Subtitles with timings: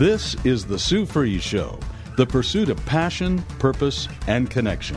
[0.00, 1.78] This is the Sue Fries Show,
[2.16, 4.96] the pursuit of passion, purpose, and connection.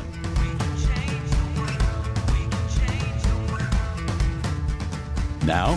[5.46, 5.76] Now,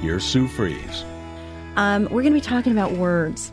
[0.00, 1.04] here's Sue Fries.
[1.74, 3.50] Um, we're going to be talking about words.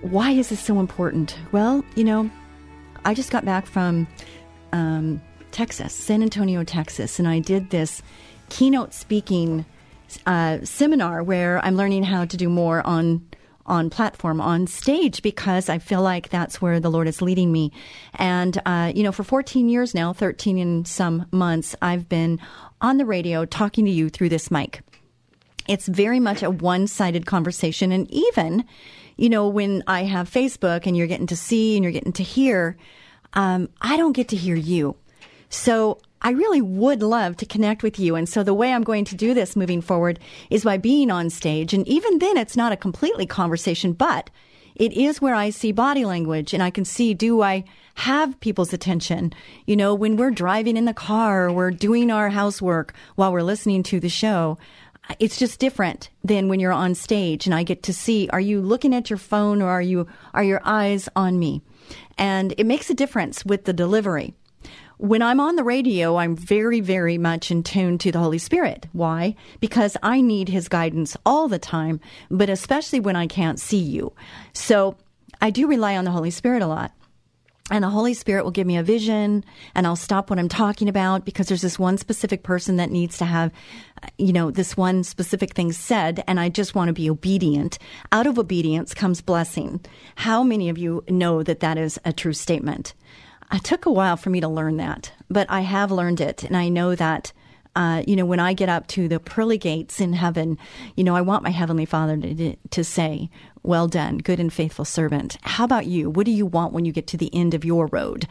[0.00, 1.38] Why is this so important?
[1.52, 2.28] Well, you know,
[3.04, 4.08] I just got back from
[4.72, 5.22] um,
[5.52, 8.02] Texas, San Antonio, Texas, and I did this
[8.48, 9.64] keynote speaking
[10.26, 13.24] uh, seminar where I'm learning how to do more on
[13.66, 17.72] on platform, on stage, because I feel like that's where the Lord is leading me.
[18.14, 22.40] And, uh, you know, for 14 years now, 13 in some months, I've been
[22.80, 24.82] on the radio talking to you through this mic.
[25.66, 27.90] It's very much a one sided conversation.
[27.90, 28.64] And even,
[29.16, 32.22] you know, when I have Facebook and you're getting to see and you're getting to
[32.22, 32.76] hear,
[33.32, 34.96] um, I don't get to hear you.
[35.48, 38.16] So I really would love to connect with you.
[38.16, 41.28] And so the way I'm going to do this moving forward is by being on
[41.28, 41.74] stage.
[41.74, 44.30] And even then, it's not a completely conversation, but
[44.74, 47.64] it is where I see body language and I can see, do I
[47.96, 49.34] have people's attention?
[49.66, 53.42] You know, when we're driving in the car or we're doing our housework while we're
[53.42, 54.56] listening to the show,
[55.18, 58.62] it's just different than when you're on stage and I get to see, are you
[58.62, 61.60] looking at your phone or are you, are your eyes on me?
[62.16, 64.32] And it makes a difference with the delivery.
[64.98, 68.86] When I'm on the radio, I'm very, very much in tune to the Holy Spirit.
[68.92, 69.34] Why?
[69.60, 72.00] Because I need His guidance all the time,
[72.30, 74.12] but especially when I can't see you.
[74.52, 74.96] So
[75.40, 76.92] I do rely on the Holy Spirit a lot.
[77.70, 79.42] And the Holy Spirit will give me a vision
[79.74, 83.16] and I'll stop what I'm talking about because there's this one specific person that needs
[83.18, 83.52] to have,
[84.18, 86.22] you know, this one specific thing said.
[86.26, 87.78] And I just want to be obedient.
[88.12, 89.80] Out of obedience comes blessing.
[90.16, 92.92] How many of you know that that is a true statement?
[93.54, 96.42] It took a while for me to learn that, but I have learned it.
[96.42, 97.32] And I know that,
[97.76, 100.58] uh, you know, when I get up to the pearly gates in heaven,
[100.96, 103.30] you know, I want my Heavenly Father to, to say,
[103.62, 105.38] well done, good and faithful servant.
[105.42, 106.10] How about you?
[106.10, 108.26] What do you want when you get to the end of your road?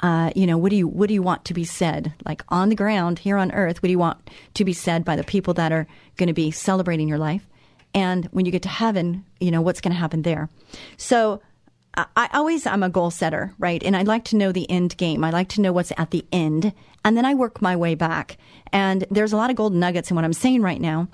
[0.00, 2.12] Uh, you know, what do you what do you want to be said?
[2.26, 5.16] Like on the ground here on earth, what do you want to be said by
[5.16, 5.86] the people that are
[6.18, 7.48] going to be celebrating your life?
[7.94, 10.50] And when you get to heaven, you know, what's going to happen there?
[10.98, 11.40] So
[11.96, 13.82] I always I'm a goal setter, right?
[13.82, 15.24] And I like to know the end game.
[15.24, 16.74] I like to know what's at the end,
[17.04, 18.36] and then I work my way back.
[18.72, 21.08] And there's a lot of golden nuggets in what I'm saying right now.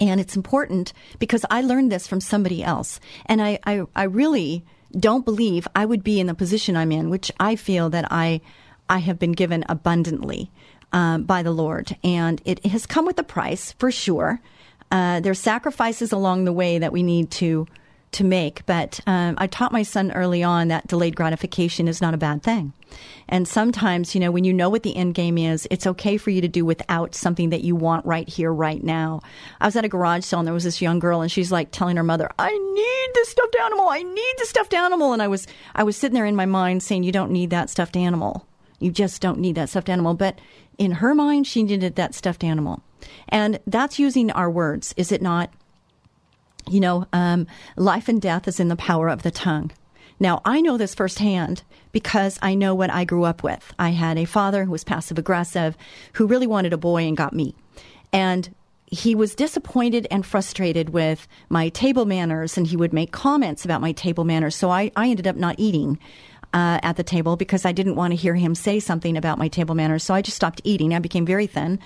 [0.00, 3.00] And it's important because I learned this from somebody else.
[3.26, 4.64] And I, I, I really
[4.98, 8.40] don't believe I would be in the position I'm in, which I feel that I,
[8.88, 10.50] I have been given abundantly
[10.92, 11.96] um, by the Lord.
[12.04, 14.40] And it has come with a price, for sure.
[14.90, 17.66] Uh, there's sacrifices along the way that we need to
[18.12, 18.64] to make.
[18.66, 22.42] But um, I taught my son early on that delayed gratification is not a bad
[22.42, 22.72] thing.
[23.28, 26.30] And sometimes, you know, when you know what the end game is, it's okay for
[26.30, 29.20] you to do without something that you want right here, right now.
[29.60, 31.70] I was at a garage sale and there was this young girl and she's like
[31.70, 33.88] telling her mother, I need this stuffed animal.
[33.88, 35.12] I need the stuffed animal.
[35.12, 37.68] And I was, I was sitting there in my mind saying, you don't need that
[37.68, 38.46] stuffed animal.
[38.80, 40.14] You just don't need that stuffed animal.
[40.14, 40.38] But
[40.78, 42.82] in her mind, she needed that stuffed animal.
[43.28, 45.50] And that's using our words, is it not?
[46.70, 47.46] You know, um,
[47.76, 49.70] life and death is in the power of the tongue.
[50.20, 51.62] Now, I know this firsthand
[51.92, 53.72] because I know what I grew up with.
[53.78, 55.76] I had a father who was passive aggressive,
[56.14, 57.54] who really wanted a boy and got me.
[58.12, 58.52] And
[58.90, 63.80] he was disappointed and frustrated with my table manners, and he would make comments about
[63.80, 64.56] my table manners.
[64.56, 65.98] So I, I ended up not eating
[66.54, 69.48] uh, at the table because I didn't want to hear him say something about my
[69.48, 70.02] table manners.
[70.02, 70.94] So I just stopped eating.
[70.94, 71.78] I became very thin.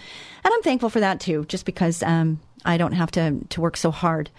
[0.44, 3.76] And I'm thankful for that too, just because um, I don't have to, to work
[3.76, 4.31] so hard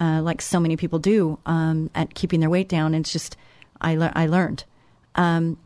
[0.00, 2.94] uh, like so many people do um, at keeping their weight down.
[2.94, 3.36] And it's just,
[3.80, 4.64] I, le- I learned.
[5.14, 5.58] Um,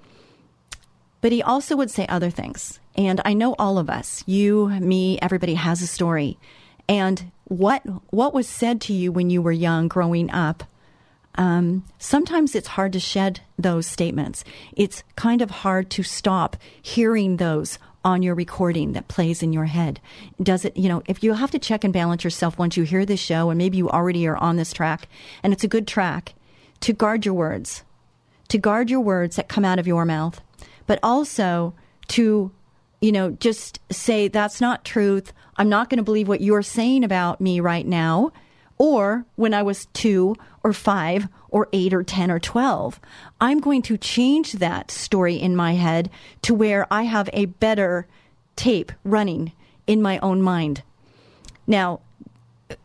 [1.20, 2.80] but he also would say other things.
[2.96, 6.38] And I know all of us, you, me, everybody has a story.
[6.88, 10.64] And what what was said to you when you were young, growing up,
[11.36, 14.44] um, sometimes it's hard to shed those statements.
[14.76, 19.64] It's kind of hard to stop hearing those on your recording that plays in your
[19.64, 20.00] head?
[20.42, 23.04] Does it, you know, if you have to check and balance yourself once you hear
[23.04, 25.08] this show, and maybe you already are on this track,
[25.42, 26.34] and it's a good track,
[26.80, 27.82] to guard your words,
[28.48, 30.40] to guard your words that come out of your mouth,
[30.86, 31.74] but also
[32.08, 32.52] to
[33.04, 35.34] you know, just say, that's not truth.
[35.58, 38.32] I'm not going to believe what you're saying about me right now.
[38.78, 43.00] Or when I was two or five or eight or 10 or 12,
[43.40, 46.10] I'm going to change that story in my head
[46.42, 48.08] to where I have a better
[48.56, 49.52] tape running
[49.86, 50.82] in my own mind.
[51.68, 52.00] Now,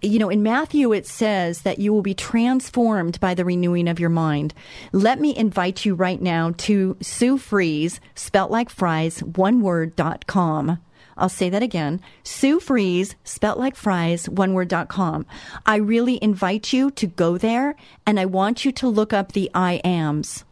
[0.04, 4.00] you know, in Matthew, it says that you will be transformed by the renewing of
[4.00, 4.54] your mind.
[4.92, 10.28] Let me invite you right now to Sue Fries, spelt like fries, one word, dot
[10.28, 10.78] com.
[11.20, 12.02] I'll say that again.
[12.24, 15.26] Sue Fries, spelt like fries, one word, dot com.
[15.66, 17.76] I really invite you to go there
[18.06, 20.46] and I want you to look up the I ams.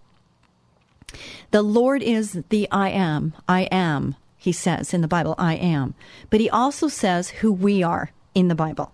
[1.52, 3.34] The Lord is the I am.
[3.48, 5.96] I am, he says in the Bible, I am.
[6.30, 8.92] But he also says who we are in the Bible.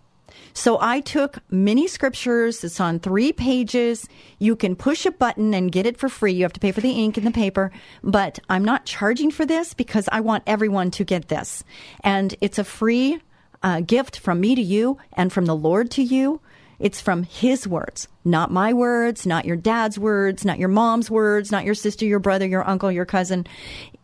[0.54, 2.64] So I took mini scriptures.
[2.64, 4.08] It's on three pages.
[4.38, 6.34] You can push a button and get it for free.
[6.34, 7.72] You have to pay for the ink and the paper,
[8.04, 11.64] but I'm not charging for this because I want everyone to get this.
[12.04, 13.20] And it's a free
[13.64, 16.40] uh, gift from me to you and from the Lord to you.
[16.80, 21.52] It's from His words, not my words, not your dad's words, not your mom's words,
[21.52, 23.48] not your sister, your brother, your uncle, your cousin.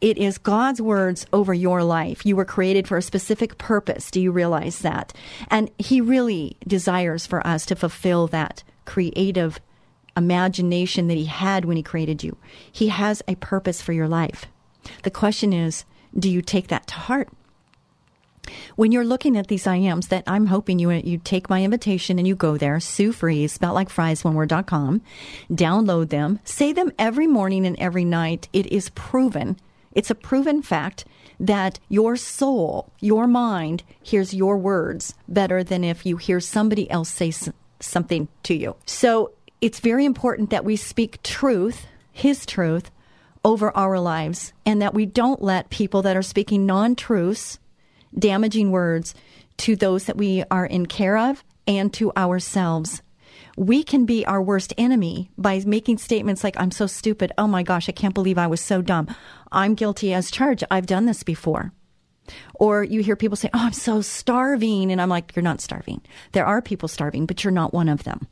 [0.01, 2.25] It is God's words over your life.
[2.25, 4.09] You were created for a specific purpose.
[4.09, 5.13] Do you realize that?
[5.49, 9.59] And He really desires for us to fulfill that creative
[10.15, 12.37] imagination that He had when He created you.
[12.71, 14.45] He has a purpose for your life.
[15.03, 15.83] The question is,
[16.17, 17.29] do you take that to heart?
[18.75, 22.27] When you're looking at these IAMs, that I'm hoping you you take my invitation and
[22.27, 23.11] you go there, Sue
[23.47, 25.01] spelled like fries, one word, dot com,
[25.51, 28.47] download them, say them every morning and every night.
[28.51, 29.57] It is proven,
[29.93, 31.05] it's a proven fact
[31.39, 37.09] that your soul, your mind, hears your words better than if you hear somebody else
[37.09, 37.33] say
[37.79, 38.75] something to you.
[38.85, 39.31] So
[39.61, 42.91] it's very important that we speak truth, His truth,
[43.43, 47.57] over our lives, and that we don't let people that are speaking non truths
[48.17, 49.13] damaging words
[49.57, 53.01] to those that we are in care of and to ourselves.
[53.59, 57.33] We can be our worst enemy by making statements like, I'm so stupid.
[57.37, 59.13] Oh my gosh, I can't believe I was so dumb.
[59.51, 60.63] I'm guilty as charged.
[60.71, 61.73] I've done this before.
[62.53, 64.93] Or you hear people say, Oh, I'm so starving.
[64.93, 65.99] And I'm like, You're not starving.
[66.31, 68.29] There are people starving, but you're not one of them.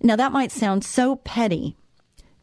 [0.00, 1.76] Now, that might sound so petty,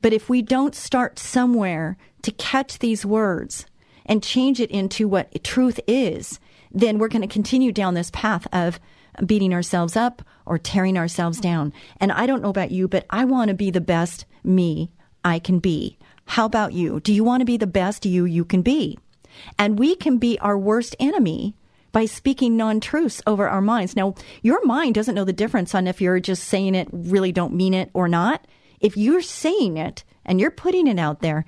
[0.01, 3.65] but if we don't start somewhere to catch these words,
[4.05, 6.39] and change it into what truth is,
[6.71, 8.79] then we're going to continue down this path of
[9.25, 11.71] beating ourselves up or tearing ourselves down.
[12.01, 14.91] And I don't know about you, but I want to be the best me
[15.23, 15.97] I can be.
[16.25, 16.99] How about you?
[16.99, 18.99] Do you want to be the best you you can be?
[19.57, 21.55] And we can be our worst enemy
[21.91, 23.95] by speaking non truths over our minds.
[23.95, 27.53] Now, your mind doesn't know the difference on if you're just saying it, really don't
[27.53, 28.45] mean it, or not.
[28.79, 31.45] If you're saying it and you're putting it out there,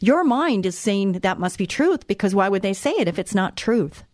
[0.00, 3.18] your mind is saying that must be truth because why would they say it if
[3.18, 4.04] it's not truth?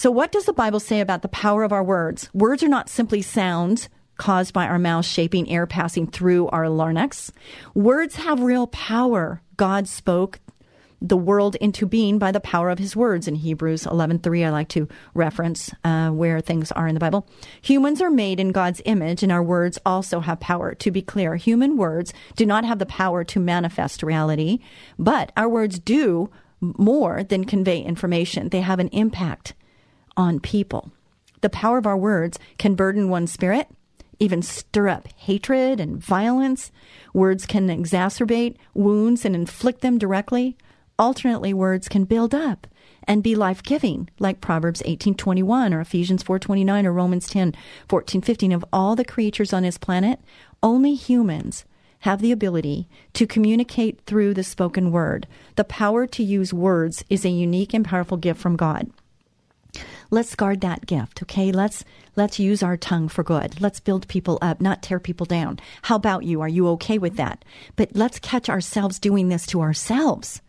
[0.00, 2.30] So, what does the Bible say about the power of our words?
[2.32, 7.30] Words are not simply sounds caused by our mouths shaping air passing through our larynx.
[7.74, 9.42] Words have real power.
[9.58, 10.40] God spoke
[11.02, 14.68] the world into being by the power of his words in hebrews 11.3 i like
[14.68, 17.26] to reference uh, where things are in the bible
[17.62, 21.36] humans are made in god's image and our words also have power to be clear
[21.36, 24.58] human words do not have the power to manifest reality
[24.98, 26.28] but our words do
[26.60, 29.54] more than convey information they have an impact
[30.20, 30.92] on people
[31.40, 33.66] the power of our words can burden one's spirit
[34.20, 36.70] even stir up hatred and violence.
[37.14, 40.56] Words can exacerbate wounds and inflict them directly.
[40.98, 42.66] Alternately, words can build up
[43.04, 49.06] and be life-giving, like Proverbs 18:21 or Ephesians 4:29 or Romans 10:14-15 of all the
[49.06, 50.20] creatures on this planet,
[50.62, 51.64] only humans
[52.00, 55.26] have the ability to communicate through the spoken word.
[55.56, 58.90] The power to use words is a unique and powerful gift from God.
[60.10, 61.52] Let's guard that gift, okay?
[61.52, 61.84] Let's
[62.16, 63.60] let's use our tongue for good.
[63.60, 65.60] Let's build people up, not tear people down.
[65.82, 66.40] How about you?
[66.40, 67.44] Are you okay with that?
[67.76, 70.40] But let's catch ourselves doing this to ourselves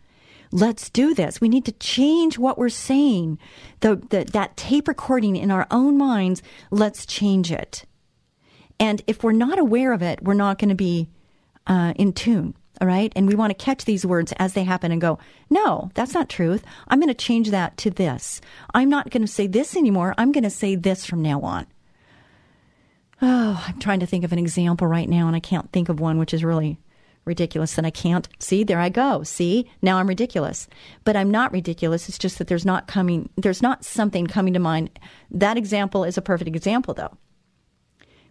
[0.52, 1.40] let's do this.
[1.40, 3.38] We need to change what we're saying.
[3.80, 7.84] The, the, that tape recording in our own minds, let's change it.
[8.78, 11.08] And if we're not aware of it, we're not going to be
[11.66, 12.54] uh, in tune.
[12.80, 13.12] All right.
[13.14, 15.18] And we want to catch these words as they happen and go,
[15.50, 16.64] no, that's not truth.
[16.88, 18.40] I'm going to change that to this.
[18.74, 20.14] I'm not going to say this anymore.
[20.18, 21.66] I'm going to say this from now on.
[23.20, 26.00] Oh, I'm trying to think of an example right now, and I can't think of
[26.00, 26.78] one, which is really
[27.24, 29.22] ridiculous and I can't see there I go.
[29.22, 29.70] See?
[29.80, 30.68] Now I'm ridiculous.
[31.04, 32.08] But I'm not ridiculous.
[32.08, 34.98] It's just that there's not coming there's not something coming to mind.
[35.30, 37.16] That example is a perfect example though.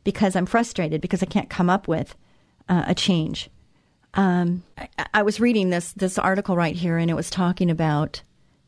[0.04, 2.16] Because I'm frustrated because I can't come up with
[2.68, 3.50] uh, a change.
[4.14, 8.22] Um, I, I was reading this this article right here and it was talking about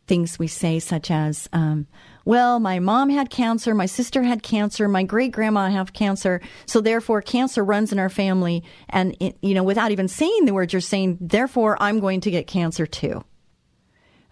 [0.08, 1.88] things we say, such as, um,
[2.26, 6.82] well, my mom had cancer, my sister had cancer, my great grandma have cancer, so
[6.82, 8.64] therefore cancer runs in our family.
[8.90, 12.32] And, it, you know, without even saying the words, you're saying, therefore I'm going to
[12.32, 13.24] get cancer too.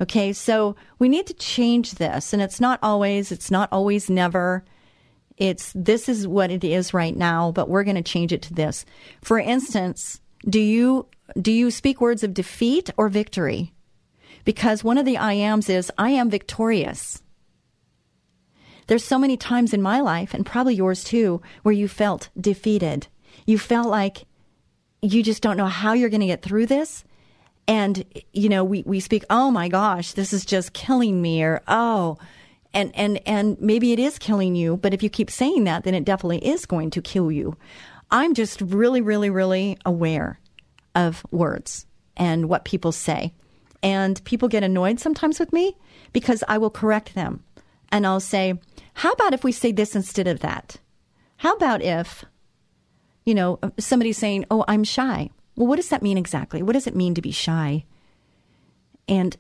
[0.02, 2.34] Okay, so we need to change this.
[2.34, 4.66] And it's not always, it's not always never.
[5.38, 8.54] It's this is what it is right now, but we're going to change it to
[8.54, 8.86] this.
[9.22, 11.08] For instance, do you
[11.40, 13.74] do you speak words of defeat or victory?
[14.44, 17.22] Because one of the I ams is I am victorious.
[18.88, 23.08] There's so many times in my life, and probably yours too, where you felt defeated.
[23.46, 24.26] You felt like
[25.02, 27.04] you just don't know how you're going to get through this.
[27.68, 31.62] And, you know, we, we speak, oh my gosh, this is just killing me, or
[31.68, 32.18] oh,
[32.74, 35.94] and, and, and maybe it is killing you, but if you keep saying that, then
[35.94, 37.56] it definitely is going to kill you.
[38.12, 40.40] I'm just really, really, really aware
[40.94, 41.86] of words
[42.18, 43.34] and what people say.
[43.82, 45.76] And people get annoyed sometimes with me
[46.14, 47.44] because I will correct them.
[47.90, 48.60] And I'll say,
[48.94, 50.78] how about if we say this instead of that?
[51.38, 52.24] How about if,
[53.26, 55.30] you know, somebody's saying, oh, I'm shy.
[55.56, 56.62] Well, what does that mean exactly?
[56.62, 57.86] What does it mean to be shy?
[59.08, 59.36] And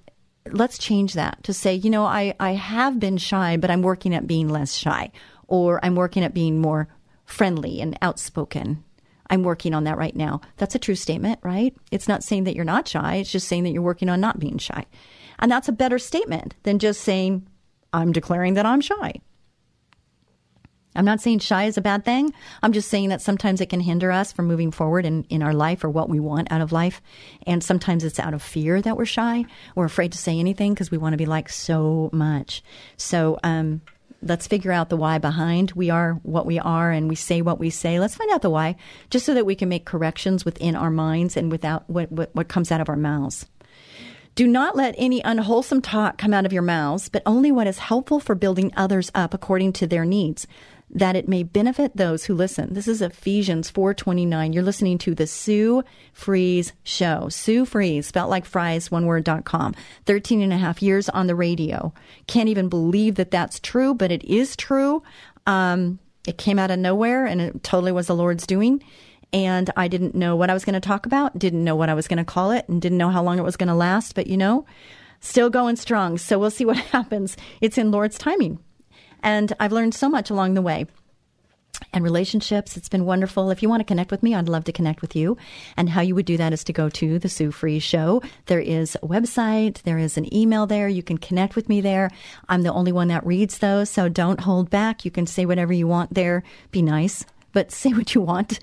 [0.49, 4.15] let's change that to say, you know, I, I have been shy, but I'm working
[4.15, 5.11] at being less shy,
[5.47, 6.87] or I'm working at being more
[7.31, 8.83] friendly and outspoken.
[9.29, 10.41] I'm working on that right now.
[10.57, 11.73] That's a true statement, right?
[11.89, 14.39] It's not saying that you're not shy, it's just saying that you're working on not
[14.39, 14.85] being shy.
[15.39, 17.47] And that's a better statement than just saying,
[17.93, 19.21] I'm declaring that I'm shy.
[20.93, 22.33] I'm not saying shy is a bad thing.
[22.61, 25.53] I'm just saying that sometimes it can hinder us from moving forward in, in our
[25.53, 27.01] life or what we want out of life.
[27.47, 29.45] And sometimes it's out of fear that we're shy.
[29.73, 32.61] We're afraid to say anything because we want to be liked so much.
[32.97, 33.81] So, um,
[34.21, 37.59] let's figure out the why behind we are what we are and we say what
[37.59, 37.99] we say.
[37.99, 38.75] Let's find out the why
[39.09, 42.47] just so that we can make corrections within our minds and without what, what, what
[42.47, 43.45] comes out of our mouths.
[44.35, 47.79] Do not let any unwholesome talk come out of your mouths, but only what is
[47.79, 50.47] helpful for building others up according to their needs
[50.93, 52.74] that it may benefit those who listen.
[52.74, 54.53] This is Ephesians 4:29.
[54.53, 55.83] You're listening to the Sue
[56.13, 57.29] Fries show.
[57.29, 59.74] Sue Fries, spelled like fries, one word.com.
[60.05, 61.93] 13 and a half years on the radio.
[62.27, 65.01] Can't even believe that that's true, but it is true.
[65.48, 68.83] Um, it came out of nowhere and it totally was the Lord's doing.
[69.33, 71.93] And I didn't know what I was going to talk about, didn't know what I
[71.93, 74.13] was going to call it, and didn't know how long it was going to last.
[74.13, 74.65] But you know,
[75.21, 76.17] still going strong.
[76.17, 77.38] So we'll see what happens.
[77.62, 78.60] It's in Lord's timing.
[79.23, 80.87] And I've learned so much along the way
[81.93, 82.77] and relationships.
[82.77, 83.49] It's been wonderful.
[83.49, 85.37] If you want to connect with me, I'd love to connect with you.
[85.77, 88.21] And how you would do that is to go to the Sue Fries Show.
[88.45, 90.87] There is a website, there is an email there.
[90.87, 92.09] You can connect with me there.
[92.49, 95.05] I'm the only one that reads those, so don't hold back.
[95.05, 96.43] You can say whatever you want there.
[96.71, 97.25] Be nice.
[97.53, 98.59] But say what you want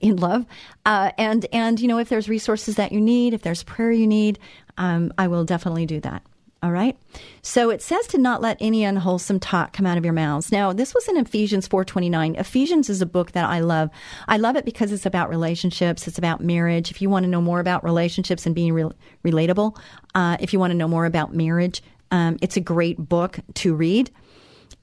[0.00, 0.44] in love,
[0.84, 4.06] uh, and and you know if there's resources that you need, if there's prayer you
[4.06, 4.38] need,
[4.76, 6.22] um, I will definitely do that.
[6.62, 6.96] All right.
[7.42, 10.50] So it says to not let any unwholesome talk come out of your mouths.
[10.50, 12.34] Now, this was in Ephesians 4:29.
[12.34, 13.90] Ephesians is a book that I love.
[14.26, 16.08] I love it because it's about relationships.
[16.08, 16.90] It's about marriage.
[16.90, 18.90] If you want to know more about relationships and being re-
[19.24, 19.76] relatable,
[20.14, 23.74] uh, if you want to know more about marriage, um, it's a great book to
[23.74, 24.10] read.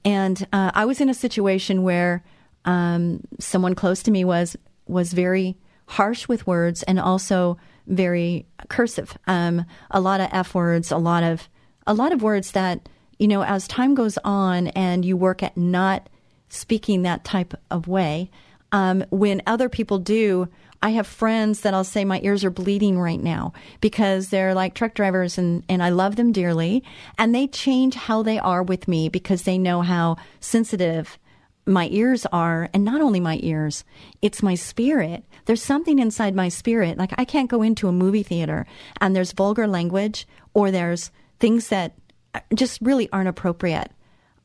[0.04, 2.22] And uh, I was in a situation where
[2.64, 9.18] um, someone close to me was was very harsh with words and also very cursive.
[9.26, 11.48] Um, a lot of f words, a lot of
[11.86, 12.88] a lot of words that,
[13.18, 16.08] you know, as time goes on and you work at not
[16.48, 18.30] speaking that type of way,
[18.72, 20.48] um, when other people do,
[20.82, 24.74] I have friends that I'll say my ears are bleeding right now because they're like
[24.74, 26.84] truck drivers and, and I love them dearly.
[27.16, 31.18] And they change how they are with me because they know how sensitive
[31.66, 32.68] my ears are.
[32.74, 33.84] And not only my ears,
[34.20, 35.24] it's my spirit.
[35.46, 36.98] There's something inside my spirit.
[36.98, 38.66] Like I can't go into a movie theater
[39.00, 41.10] and there's vulgar language or there's
[41.44, 41.92] things that
[42.54, 43.90] just really aren't appropriate,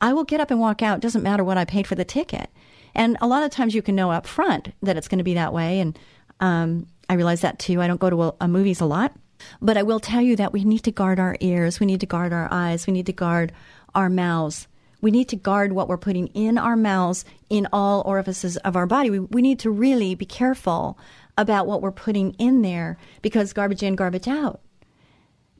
[0.01, 0.99] I will get up and walk out.
[0.99, 2.49] Doesn't matter what I paid for the ticket.
[2.93, 5.35] And a lot of times you can know up front that it's going to be
[5.35, 5.79] that way.
[5.79, 5.97] And
[6.41, 7.81] um, I realize that too.
[7.81, 9.13] I don't go to a, a movies a lot.
[9.61, 11.79] But I will tell you that we need to guard our ears.
[11.79, 12.85] We need to guard our eyes.
[12.85, 13.53] We need to guard
[13.95, 14.67] our mouths.
[14.99, 18.87] We need to guard what we're putting in our mouths in all orifices of our
[18.87, 19.09] body.
[19.09, 20.99] We, we need to really be careful
[21.37, 24.59] about what we're putting in there because garbage in, garbage out.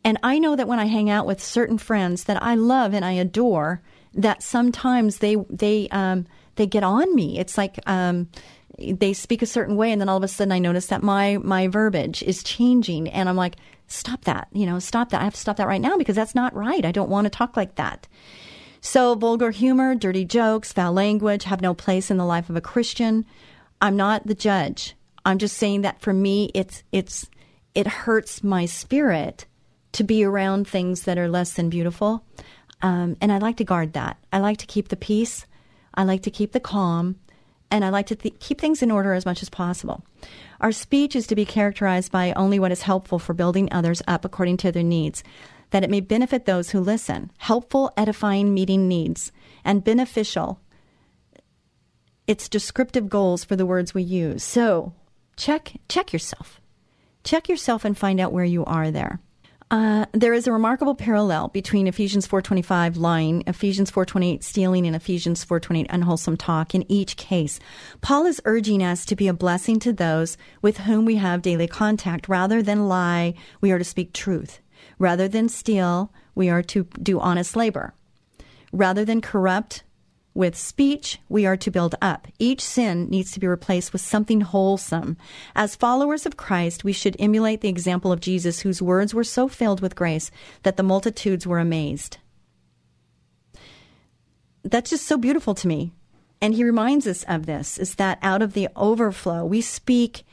[0.04, 3.04] And I know that when I hang out with certain friends that I love and
[3.04, 3.82] I adore,
[4.14, 6.26] that sometimes they they um,
[6.56, 7.40] they get on me.
[7.40, 8.30] It's like um,
[8.78, 11.38] they speak a certain way, and then all of a sudden I notice that my
[11.38, 13.56] my verbiage is changing, and I'm like,
[13.88, 15.22] stop that, you know, stop that.
[15.22, 16.86] I have to stop that right now because that's not right.
[16.86, 18.08] I don't want to talk like that.
[18.82, 22.62] So vulgar humor, dirty jokes, foul language have no place in the life of a
[22.62, 23.26] Christian.
[23.82, 24.96] I'm not the judge.
[25.26, 27.30] I'm just saying that for me, it's it's
[27.76, 29.46] it hurts my spirit
[29.94, 32.24] to be around things that are less than beautiful.
[32.82, 34.18] Um, and I like to guard that.
[34.32, 35.46] I like to keep the peace.
[35.94, 37.18] I like to keep the calm.
[37.72, 40.04] And I like to th- keep things in order as much as possible.
[40.60, 44.26] Our speech is to be characterized by only what is helpful for building others up
[44.26, 45.24] according to their needs,
[45.70, 47.32] that it may benefit those who listen.
[47.38, 49.32] Helpful, edifying, meeting needs,
[49.64, 50.60] and beneficial.
[52.26, 54.44] It's descriptive goals for the words we use.
[54.44, 54.94] So
[55.36, 56.60] check check yourself.
[57.24, 59.20] Check yourself and find out where you are there.
[59.72, 65.46] Uh, there is a remarkable parallel between Ephesians 4:25 lying, Ephesians 4:28 stealing, and Ephesians
[65.46, 66.74] 4:28 unwholesome talk.
[66.74, 67.60] In each case,
[68.02, 71.68] Paul is urging us to be a blessing to those with whom we have daily
[71.68, 72.28] contact.
[72.28, 74.60] Rather than lie, we are to speak truth.
[74.98, 77.94] Rather than steal, we are to do honest labor.
[78.72, 79.84] Rather than corrupt,
[80.40, 82.26] with speech, we are to build up.
[82.40, 85.18] Each sin needs to be replaced with something wholesome.
[85.54, 89.50] As followers of Christ, we should emulate the example of Jesus, whose words were so
[89.50, 90.32] filled with grace
[90.64, 92.20] that the multitudes were amazed.
[94.64, 95.92] That's just so beautiful to me.
[96.42, 100.24] And he reminds us of this is that out of the overflow, we speak.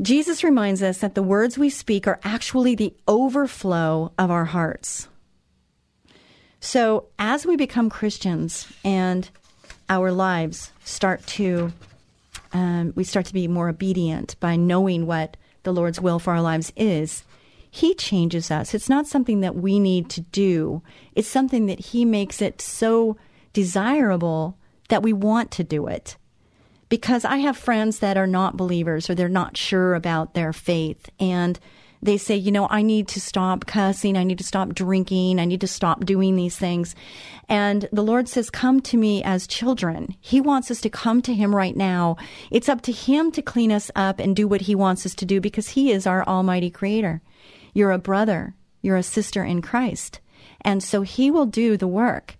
[0.00, 5.06] Jesus reminds us that the words we speak are actually the overflow of our hearts.
[6.62, 9.28] So as we become Christians and
[9.90, 11.72] our lives start to,
[12.52, 16.40] um, we start to be more obedient by knowing what the Lord's will for our
[16.40, 17.24] lives is.
[17.68, 18.74] He changes us.
[18.74, 20.82] It's not something that we need to do.
[21.16, 23.16] It's something that He makes it so
[23.52, 24.56] desirable
[24.88, 26.16] that we want to do it.
[26.88, 31.10] Because I have friends that are not believers or they're not sure about their faith.
[31.18, 31.58] And
[32.02, 34.16] they say, you know, I need to stop cussing.
[34.16, 35.38] I need to stop drinking.
[35.38, 36.96] I need to stop doing these things.
[37.48, 40.16] And the Lord says, come to me as children.
[40.20, 42.16] He wants us to come to Him right now.
[42.50, 45.24] It's up to Him to clean us up and do what He wants us to
[45.24, 47.22] do because He is our Almighty Creator.
[47.72, 48.54] You're a brother.
[48.80, 50.18] You're a sister in Christ.
[50.62, 52.36] And so He will do the work.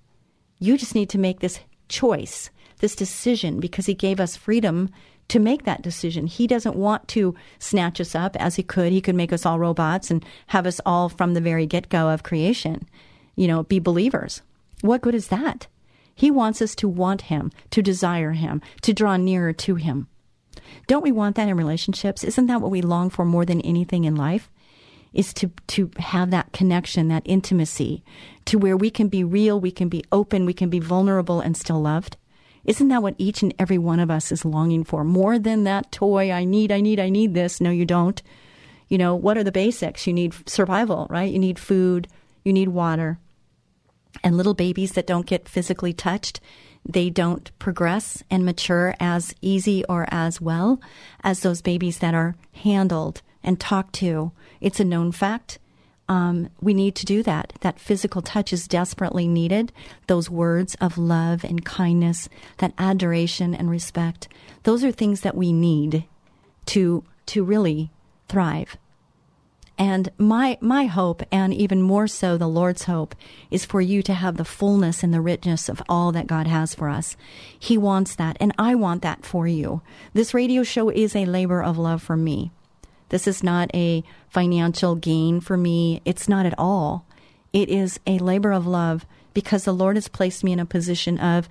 [0.58, 4.90] You just need to make this choice, this decision, because He gave us freedom
[5.28, 6.26] to make that decision.
[6.26, 8.92] He doesn't want to snatch us up as he could.
[8.92, 12.10] He could make us all robots and have us all from the very get go
[12.10, 12.88] of creation,
[13.34, 14.42] you know, be believers.
[14.82, 15.68] What good is that?
[16.14, 20.08] He wants us to want him, to desire him, to draw nearer to him.
[20.86, 22.24] Don't we want that in relationships?
[22.24, 24.50] Isn't that what we long for more than anything in life?
[25.12, 28.02] Is to, to have that connection, that intimacy,
[28.46, 31.56] to where we can be real, we can be open, we can be vulnerable and
[31.56, 32.16] still loved.
[32.64, 35.04] Isn't that what each and every one of us is longing for?
[35.04, 37.60] More than that toy, I need, I need, I need this.
[37.60, 38.22] No, you don't.
[38.88, 40.06] You know, what are the basics?
[40.06, 41.32] You need survival, right?
[41.32, 42.08] You need food,
[42.44, 43.18] you need water.
[44.22, 46.40] And little babies that don't get physically touched,
[46.86, 50.80] they don't progress and mature as easy or as well
[51.24, 54.32] as those babies that are handled and talked to.
[54.60, 55.58] It's a known fact
[56.12, 57.54] um, we need to do that.
[57.60, 59.72] That physical touch is desperately needed.
[60.08, 64.28] Those words of love and kindness, that adoration and respect,
[64.64, 66.04] those are things that we need
[66.66, 67.90] to to really
[68.28, 68.76] thrive.
[69.78, 73.14] And my my hope, and even more so the Lord's hope,
[73.50, 76.74] is for you to have the fullness and the richness of all that God has
[76.74, 77.16] for us.
[77.58, 79.80] He wants that, and I want that for you.
[80.12, 82.50] This radio show is a labor of love for me.
[83.12, 86.00] This is not a financial gain for me.
[86.06, 87.04] It's not at all.
[87.52, 91.18] It is a labor of love because the Lord has placed me in a position
[91.18, 91.46] of,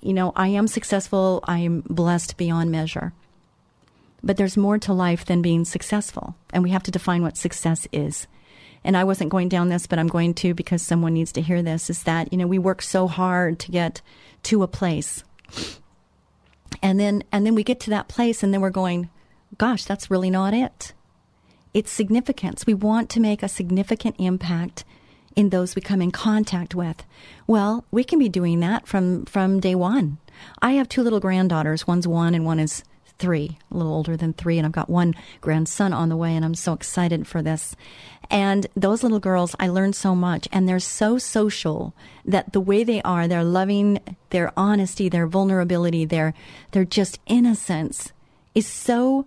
[0.00, 1.40] you know, I am successful.
[1.42, 3.12] I am blessed beyond measure.
[4.22, 6.36] But there's more to life than being successful.
[6.52, 8.28] And we have to define what success is.
[8.84, 11.62] And I wasn't going down this, but I'm going to because someone needs to hear
[11.62, 14.02] this is that, you know, we work so hard to get
[14.44, 15.24] to a place.
[16.80, 19.10] And then, and then we get to that place and then we're going,
[19.58, 20.92] gosh, that's really not it.
[21.74, 22.66] It's significance.
[22.66, 24.84] We want to make a significant impact
[25.34, 27.04] in those we come in contact with.
[27.46, 30.18] Well, we can be doing that from, from day one.
[30.60, 31.86] I have two little granddaughters.
[31.86, 32.82] One's one and one is
[33.18, 36.44] three, a little older than three, and I've got one grandson on the way, and
[36.44, 37.74] I'm so excited for this.
[38.30, 42.84] And those little girls, I learned so much, and they're so social that the way
[42.84, 46.34] they are, their loving, their honesty, their vulnerability, their
[46.72, 48.12] their just innocence
[48.54, 49.26] is so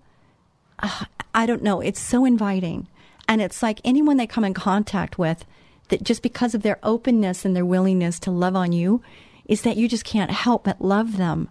[0.79, 2.87] uh, I don't know, it's so inviting.
[3.27, 5.45] And it's like anyone they come in contact with,
[5.89, 9.01] that just because of their openness and their willingness to love on you,
[9.45, 11.49] is that you just can't help but love them.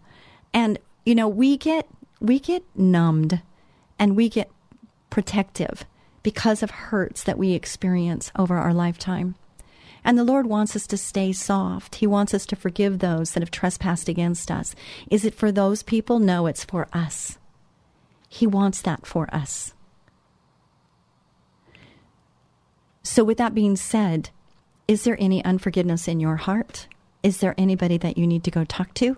[0.55, 1.88] And, you know, we get,
[2.21, 3.43] we get numbed
[3.99, 4.51] and we get
[5.11, 5.85] protective
[6.23, 9.35] because of hurts that we experience over our lifetime.
[10.05, 11.97] And the Lord wants us to stay soft.
[11.97, 14.75] He wants us to forgive those that have trespassed against us.
[15.11, 16.19] Is it for those people?
[16.19, 17.38] No, it's for us.
[18.29, 19.75] He wants that for us.
[23.03, 24.31] So, with that being said,
[24.87, 26.88] is there any unforgiveness in your heart?
[27.23, 29.17] Is there anybody that you need to go talk to?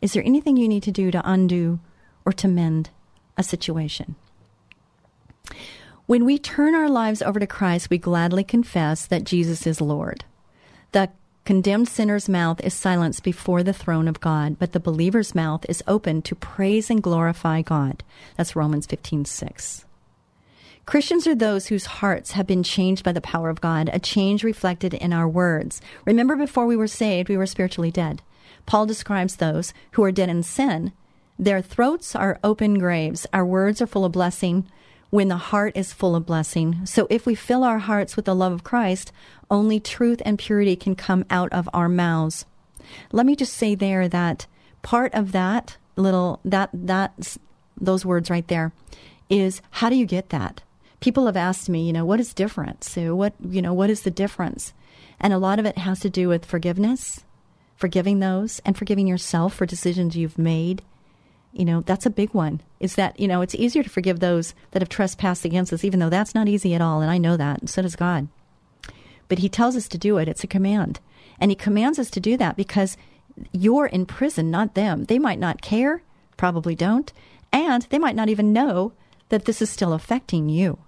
[0.00, 1.80] Is there anything you need to do to undo
[2.24, 2.90] or to mend
[3.36, 4.16] a situation?
[6.06, 10.24] When we turn our lives over to Christ, we gladly confess that Jesus is Lord.
[10.90, 11.10] The
[11.44, 15.82] condemned sinner's mouth is silenced before the throne of God, but the believer's mouth is
[15.86, 18.02] open to praise and glorify God.
[18.36, 19.84] That's Romans 15 6.
[20.84, 24.42] Christians are those whose hearts have been changed by the power of God, a change
[24.42, 25.80] reflected in our words.
[26.04, 28.20] Remember, before we were saved, we were spiritually dead.
[28.66, 30.92] Paul describes those who are dead in sin.
[31.38, 33.26] Their throats are open graves.
[33.32, 34.66] Our words are full of blessing
[35.12, 36.84] when the heart is full of blessing.
[36.86, 39.12] So if we fill our hearts with the love of Christ,
[39.50, 42.44] only truth and purity can come out of our mouths.
[43.12, 44.46] Let me just say there that
[44.82, 47.36] part of that little that that
[47.80, 48.72] those words right there
[49.28, 50.62] is how do you get that?
[51.02, 52.84] people have asked me, you know, what is different?
[52.84, 54.72] So what, you know, what is the difference?
[55.20, 57.24] And a lot of it has to do with forgiveness,
[57.76, 60.82] forgiving those and forgiving yourself for decisions you've made.
[61.52, 62.60] You know, that's a big one.
[62.80, 66.00] Is that, you know, it's easier to forgive those that have trespassed against us, even
[66.00, 67.00] though that's not easy at all.
[67.00, 67.60] And I know that.
[67.60, 68.28] And so does God.
[69.28, 70.28] But He tells us to do it.
[70.28, 71.00] It's a command.
[71.38, 72.96] And He commands us to do that because
[73.52, 75.04] you're in prison, not them.
[75.04, 76.02] They might not care,
[76.36, 77.12] probably don't.
[77.52, 78.92] And they might not even know
[79.28, 80.78] that this is still affecting you.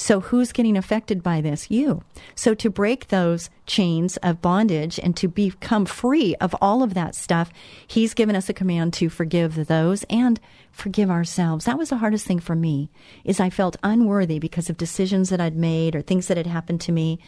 [0.00, 1.70] So who's getting affected by this?
[1.70, 2.02] You.
[2.34, 7.14] So to break those chains of bondage and to become free of all of that
[7.14, 7.52] stuff,
[7.86, 10.40] he's given us a command to forgive those and
[10.72, 11.66] forgive ourselves.
[11.66, 12.88] That was the hardest thing for me
[13.24, 16.80] is I felt unworthy because of decisions that I'd made or things that had happened
[16.82, 17.18] to me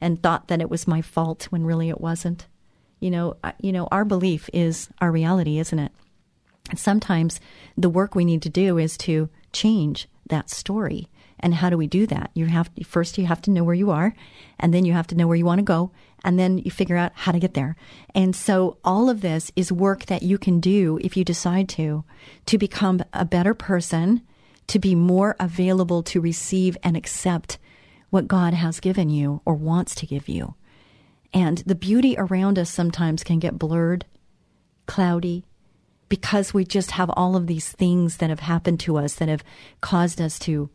[0.00, 2.46] and thought that it was my fault when really it wasn't.
[2.98, 5.92] You know, you know, our belief is our reality, isn't it?
[6.70, 7.40] And sometimes
[7.76, 11.10] the work we need to do is to change that story
[11.42, 12.30] and how do we do that?
[12.34, 14.14] You have first you have to know where you are,
[14.58, 15.90] and then you have to know where you want to go,
[16.24, 17.76] and then you figure out how to get there.
[18.14, 22.04] And so all of this is work that you can do if you decide to
[22.46, 24.22] to become a better person,
[24.68, 27.58] to be more available to receive and accept
[28.10, 30.54] what God has given you or wants to give you.
[31.34, 34.04] And the beauty around us sometimes can get blurred,
[34.86, 35.44] cloudy,
[36.10, 39.42] because we just have all of these things that have happened to us that have
[39.80, 40.68] caused us to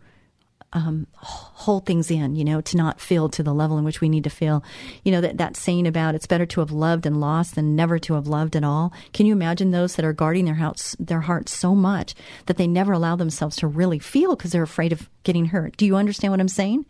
[0.73, 4.09] um, hold things in, you know, to not feel to the level in which we
[4.09, 4.63] need to feel.
[5.03, 7.97] You know, that, that saying about it's better to have loved and lost than never
[7.99, 8.91] to have loved at all.
[9.13, 12.15] Can you imagine those that are guarding their hearts, their hearts so much
[12.47, 15.77] that they never allow themselves to really feel because they're afraid of getting hurt?
[15.77, 16.85] Do you understand what I'm saying?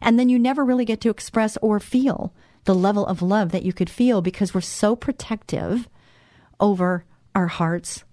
[0.00, 2.32] And then you never really get to express or feel
[2.64, 5.88] the level of love that you could feel because we're so protective
[6.58, 8.04] over our hearts,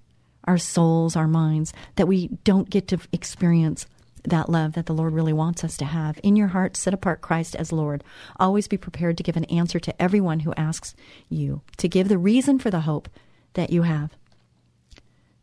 [0.45, 3.87] our souls, our minds that we don't get to experience
[4.23, 6.19] that love that the Lord really wants us to have.
[6.23, 8.03] In your heart, set apart Christ as Lord.
[8.39, 10.95] Always be prepared to give an answer to everyone who asks
[11.29, 13.09] you, to give the reason for the hope
[13.53, 14.11] that you have.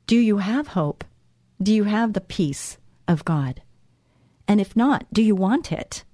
[0.06, 1.04] Do you have hope?
[1.62, 3.62] Do you have the peace of God?
[4.46, 6.04] And if not, do you want it?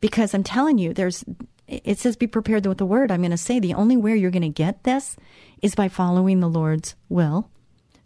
[0.00, 1.24] Because I'm telling you, there's
[1.68, 3.10] it says be prepared with the word.
[3.10, 5.16] I'm going to say the only way you're going to get this
[5.62, 7.48] is by following the Lord's will.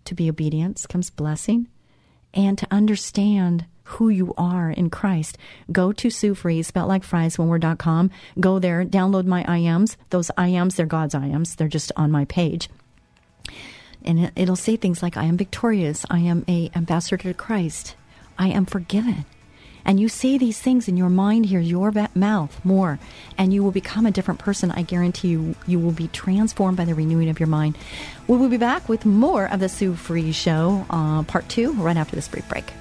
[0.05, 1.69] To be obedience comes blessing
[2.37, 5.39] and to understand who you are in Christ.
[5.73, 8.11] Go to Sue Fries, spelled like fries, one word.com.
[8.39, 9.97] Go there, download my IMs.
[10.11, 11.57] Those IMs, they're God's IMs.
[11.57, 12.69] They're just on my page.
[14.05, 16.05] And it'll say things like, I am victorious.
[16.11, 17.97] I am a ambassador to Christ.
[18.39, 19.25] I am forgiven.
[19.87, 22.99] And you say these things in your mind hear your mouth more,
[23.39, 24.73] and you will become a different person.
[24.73, 27.79] I guarantee you, you will be transformed by the renewing of your mind.
[28.27, 31.97] We will be back with more of the Sue Fries Show, uh, part two, right
[31.97, 32.73] after this brief break.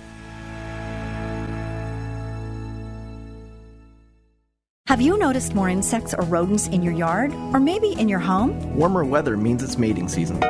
[4.87, 8.75] Have you noticed more insects or rodents in your yard, or maybe in your home?
[8.75, 10.41] Warmer weather means it's mating season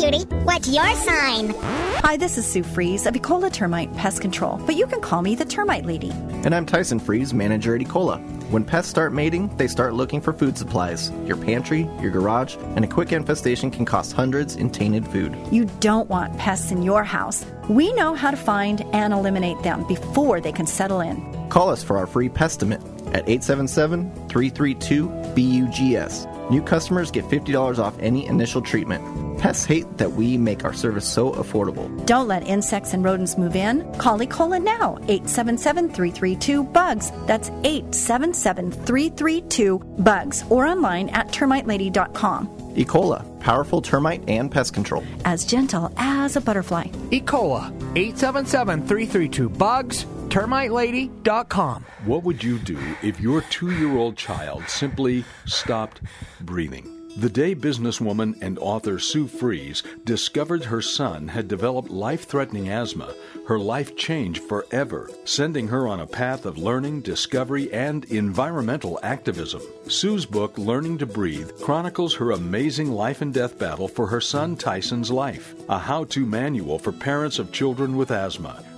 [0.00, 0.24] cutie.
[0.44, 1.54] What's your sign?
[2.02, 5.34] Hi, this is Sue Fries of Ecola Termite Pest Control, but you can call me
[5.34, 6.10] the Termite Lady.
[6.10, 8.20] And I'm Tyson Fries, manager at Ecola.
[8.50, 11.10] When pests start mating, they start looking for food supplies.
[11.24, 15.36] Your pantry, your garage, and a quick infestation can cost hundreds in tainted food.
[15.52, 17.44] You don't want pests in your house.
[17.68, 21.48] We know how to find and eliminate them before they can settle in.
[21.48, 26.26] Call us for our free pestimate at 877 332 BUGS.
[26.50, 29.29] New customers get $50 off any initial treatment.
[29.40, 31.88] Pests hate that we make our service so affordable.
[32.04, 33.90] Don't let insects and rodents move in.
[33.94, 37.10] Call Ecola now, 877-332-BUGS.
[37.26, 42.48] That's 877-332-BUGS or online at termitelady.com.
[42.74, 45.04] Ecola, powerful termite and pest control.
[45.24, 46.88] As gentle as a butterfly.
[47.10, 51.84] Ecola, 877-332-BUGS TermiteLady.com.
[52.04, 56.02] What would you do if your two year old child simply stopped
[56.42, 56.99] breathing?
[57.20, 63.12] The day businesswoman and author Sue Fries discovered her son had developed life threatening asthma,
[63.46, 69.60] her life changed forever, sending her on a path of learning, discovery, and environmental activism.
[69.86, 74.56] Sue's book, Learning to Breathe, chronicles her amazing life and death battle for her son
[74.56, 78.64] Tyson's life, a how to manual for parents of children with asthma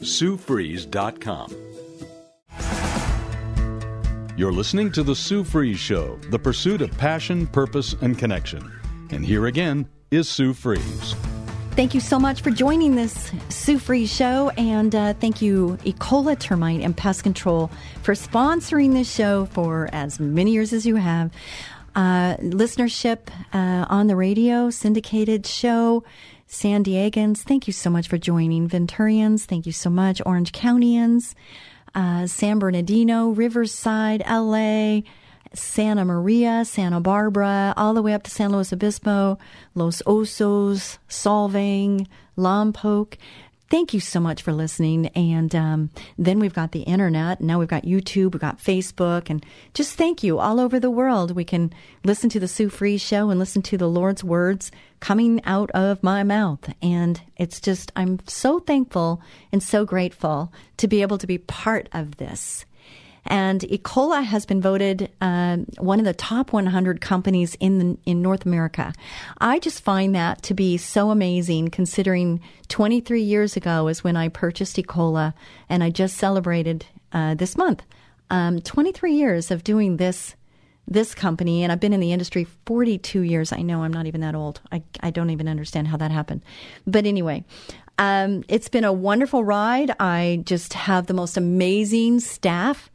[0.00, 1.54] SueFries.com.
[4.36, 8.68] You're listening to The Sue Fries Show, the pursuit of passion, purpose, and connection.
[9.10, 11.14] And here again is Sue Fries.
[11.76, 16.38] Thank you so much for joining this Sue Fries show, and uh, thank you, Ecola
[16.38, 17.70] Termite and Pest Control,
[18.02, 21.32] for sponsoring this show for as many years as you have.
[21.94, 26.02] Uh, listenership uh, on the radio, syndicated show,
[26.54, 28.68] San Diegans, thank you so much for joining.
[28.68, 30.22] Venturians, thank you so much.
[30.24, 31.34] Orange Countyans,
[31.96, 35.00] uh, San Bernardino, Riverside, LA,
[35.52, 39.36] Santa Maria, Santa Barbara, all the way up to San Luis Obispo,
[39.74, 42.06] Los Osos, Solvang,
[42.38, 43.16] Lompoc.
[43.70, 45.06] Thank you so much for listening.
[45.08, 47.40] And um, then we've got the internet.
[47.40, 51.30] Now we've got YouTube, we've got Facebook, and just thank you all over the world.
[51.32, 51.72] We can
[52.04, 56.02] listen to the Sue Fries show and listen to the Lord's words coming out of
[56.02, 56.72] my mouth.
[56.82, 61.88] And it's just, I'm so thankful and so grateful to be able to be part
[61.92, 62.66] of this.
[63.26, 68.22] And Ecola has been voted um, one of the top 100 companies in the, in
[68.22, 68.92] North America.
[69.38, 74.28] I just find that to be so amazing, considering 23 years ago is when I
[74.28, 75.34] purchased Ecola,
[75.68, 77.82] and I just celebrated uh, this month.
[78.30, 80.34] Um, 23 years of doing this
[80.86, 83.52] this company, and I've been in the industry 42 years.
[83.52, 84.60] I know I'm not even that old.
[84.70, 86.42] I, I don't even understand how that happened.
[86.86, 87.44] But anyway,
[87.98, 89.92] um, it's been a wonderful ride.
[89.98, 92.90] I just have the most amazing staff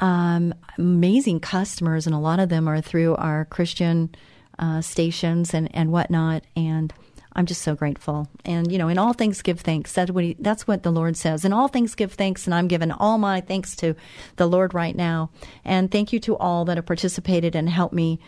[0.00, 4.14] um, amazing customers, and a lot of them are through our Christian
[4.58, 6.44] uh, stations and, and whatnot.
[6.56, 6.92] And
[7.34, 8.28] I'm just so grateful.
[8.44, 9.92] And, you know, in all things give thanks.
[9.92, 11.44] That's what, he, that's what the Lord says.
[11.44, 13.94] In all things give thanks, and I'm giving all my thanks to
[14.36, 15.30] the Lord right now.
[15.64, 18.20] And thank you to all that have participated and helped me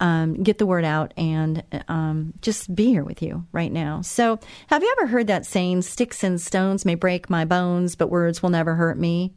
[0.00, 4.00] um, get the word out and um, just be here with you right now.
[4.00, 4.38] So,
[4.68, 8.42] have you ever heard that saying, sticks and stones may break my bones, but words
[8.42, 9.34] will never hurt me?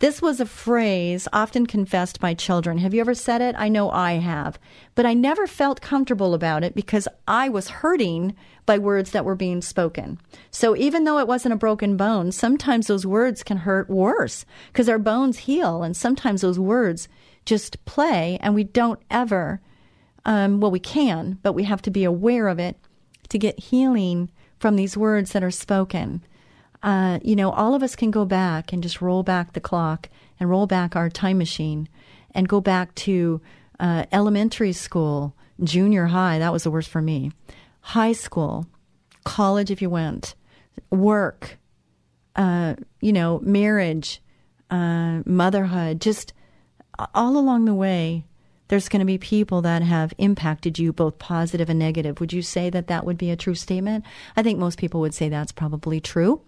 [0.00, 2.78] This was a phrase often confessed by children.
[2.78, 3.54] Have you ever said it?
[3.56, 4.58] I know I have.
[4.94, 8.34] But I never felt comfortable about it because I was hurting
[8.66, 10.18] by words that were being spoken.
[10.50, 14.88] So even though it wasn't a broken bone, sometimes those words can hurt worse because
[14.88, 17.08] our bones heal and sometimes those words
[17.44, 19.60] just play and we don't ever,
[20.24, 22.76] um, well, we can, but we have to be aware of it
[23.28, 26.22] to get healing from these words that are spoken
[26.84, 30.10] uh, you know, all of us can go back and just roll back the clock
[30.38, 31.88] and roll back our time machine
[32.34, 33.40] and go back to
[33.80, 36.38] uh, elementary school, junior high.
[36.38, 37.32] That was the worst for me.
[37.80, 38.66] High school,
[39.24, 40.34] college if you went,
[40.90, 41.56] work,
[42.36, 44.20] uh, you know, marriage,
[44.70, 46.34] uh, motherhood, just
[47.14, 48.26] all along the way.
[48.68, 52.20] There's going to be people that have impacted you both positive and negative.
[52.20, 54.04] Would you say that that would be a true statement?
[54.36, 56.42] I think most people would say that's probably true.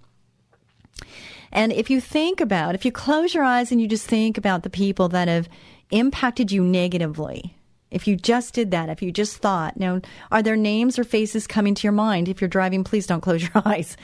[1.52, 4.62] And if you think about, if you close your eyes and you just think about
[4.62, 5.48] the people that have
[5.90, 7.56] impacted you negatively,
[7.90, 10.00] if you just did that, if you just thought, now,
[10.32, 12.28] are there names or faces coming to your mind?
[12.28, 13.96] If you're driving, please don't close your eyes.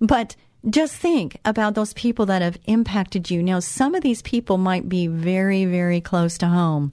[0.00, 0.36] But
[0.68, 3.42] just think about those people that have impacted you.
[3.42, 6.92] Now, some of these people might be very, very close to home.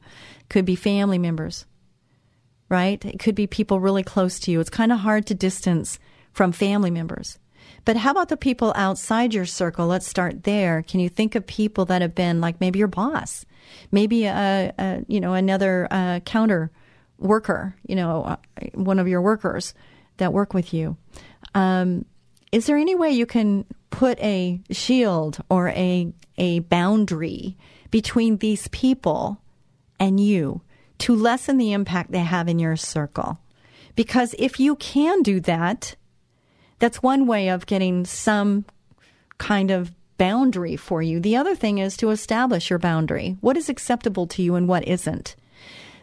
[0.49, 1.65] Could be family members,
[2.69, 3.03] right?
[3.03, 4.61] It could be people really close to you.
[4.61, 5.99] It's kind of hard to distance
[6.31, 7.37] from family members.
[7.88, 9.88] But how about the people outside your circle?
[9.88, 10.84] Let's start there.
[10.84, 13.45] Can you think of people that have been like maybe your boss,
[13.93, 16.69] maybe a, a you know another uh, counter
[17.17, 18.36] worker, you know, uh,
[18.73, 19.73] one of your workers
[20.17, 20.97] that work with you?
[21.56, 22.04] Um,
[22.52, 27.56] is there any way you can put a shield or a a boundary
[27.89, 29.39] between these people
[29.97, 30.60] and you
[30.97, 33.39] to lessen the impact they have in your circle?
[33.95, 35.95] Because if you can do that,
[36.79, 38.65] that's one way of getting some
[39.37, 41.19] kind of boundary for you.
[41.19, 43.37] The other thing is to establish your boundary.
[43.41, 45.35] What is acceptable to you and what isn't?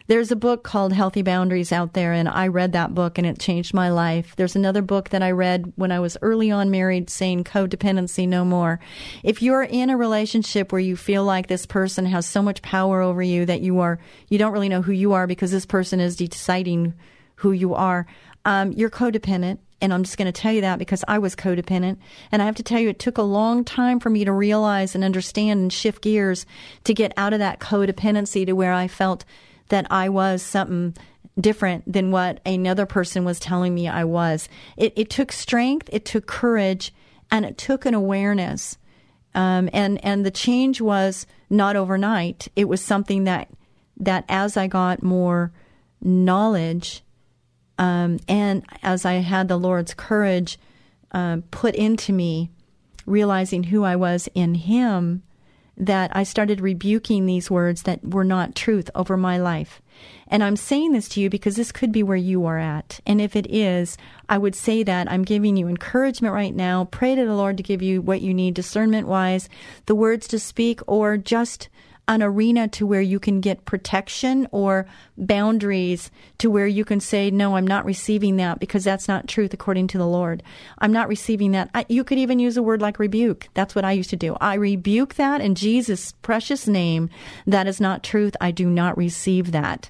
[0.07, 3.39] There's a book called Healthy Boundaries out there, and I read that book and it
[3.39, 4.35] changed my life.
[4.35, 8.45] There's another book that I read when I was early on married saying codependency no
[8.45, 8.79] more.
[9.23, 13.01] If you're in a relationship where you feel like this person has so much power
[13.01, 13.97] over you that you are,
[14.29, 16.93] you don't really know who you are because this person is deciding
[17.37, 18.05] who you are,
[18.45, 19.57] um, you're codependent.
[19.81, 21.97] And I'm just going to tell you that because I was codependent.
[22.31, 24.95] And I have to tell you, it took a long time for me to realize
[24.95, 26.45] and understand and shift gears
[26.85, 29.25] to get out of that codependency to where I felt
[29.69, 30.95] that I was something
[31.39, 34.47] different than what another person was telling me I was.
[34.77, 36.93] It, it took strength, it took courage,
[37.29, 38.77] and it took an awareness.
[39.33, 42.47] Um, and and the change was not overnight.
[42.55, 43.49] It was something that
[43.97, 45.51] that as I got more
[46.01, 47.03] knowledge,
[47.77, 50.57] um, and as I had the Lord's courage
[51.11, 52.49] uh, put into me,
[53.05, 55.23] realizing who I was in Him,
[55.77, 59.81] that I started rebuking these words that were not truth over my life.
[60.27, 62.99] And I'm saying this to you because this could be where you are at.
[63.05, 63.97] And if it is,
[64.29, 66.85] I would say that I'm giving you encouragement right now.
[66.85, 69.49] Pray to the Lord to give you what you need discernment wise,
[69.85, 71.69] the words to speak, or just
[72.07, 74.85] an arena to where you can get protection or
[75.17, 79.53] boundaries to where you can say, No, I'm not receiving that because that's not truth
[79.53, 80.43] according to the Lord.
[80.77, 81.69] I'm not receiving that.
[81.73, 83.47] I, you could even use a word like rebuke.
[83.53, 84.35] That's what I used to do.
[84.39, 87.09] I rebuke that in Jesus' precious name.
[87.47, 88.35] That is not truth.
[88.39, 89.89] I do not receive that.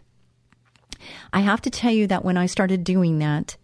[1.34, 3.58] I have to tell you that when I started doing that,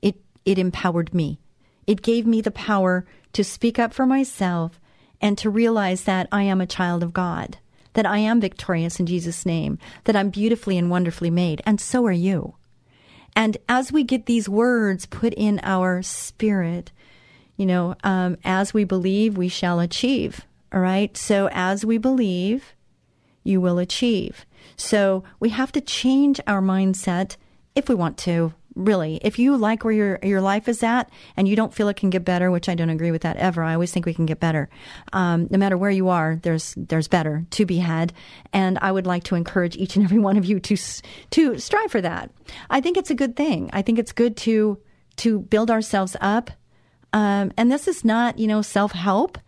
[0.00, 1.38] it, it empowered me.
[1.86, 4.80] It gave me the power to speak up for myself
[5.20, 7.58] and to realize that I am a child of God
[7.98, 12.06] that I am victorious in Jesus' name, that I'm beautifully and wonderfully made, and so
[12.06, 12.54] are you.
[13.34, 16.92] And as we get these words put in our spirit,
[17.56, 20.46] you know, um, as we believe, we shall achieve.
[20.72, 21.16] All right.
[21.16, 22.72] So as we believe,
[23.42, 24.46] you will achieve.
[24.76, 27.34] So we have to change our mindset
[27.74, 29.18] if we want to really.
[29.22, 32.10] If you like where your your life is at and you don't feel it can
[32.10, 33.62] get better, which I don't agree with that ever.
[33.62, 34.68] I always think we can get better.
[35.12, 38.12] Um, no matter where you are, there's there's better to be had,
[38.52, 40.76] and I would like to encourage each and every one of you to
[41.30, 42.30] to strive for that.
[42.70, 43.68] I think it's a good thing.
[43.72, 44.78] I think it's good to
[45.16, 46.50] to build ourselves up,
[47.12, 49.38] um, and this is not you know self help.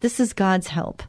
[0.00, 1.02] This is God's help,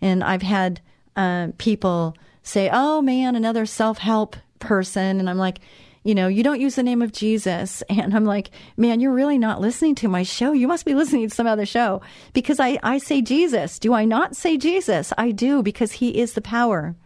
[0.00, 0.80] and I've had
[1.16, 5.60] uh, people say, "Oh man, another self help person," and I'm like
[6.04, 7.82] you know, you don't use the name of Jesus.
[8.02, 10.52] And I'm like, man, you're really not listening to my show.
[10.52, 12.00] You must be listening to some other show
[12.32, 13.78] because I, I say Jesus.
[13.78, 15.12] Do I not say Jesus?
[15.16, 16.96] I do because he is the power.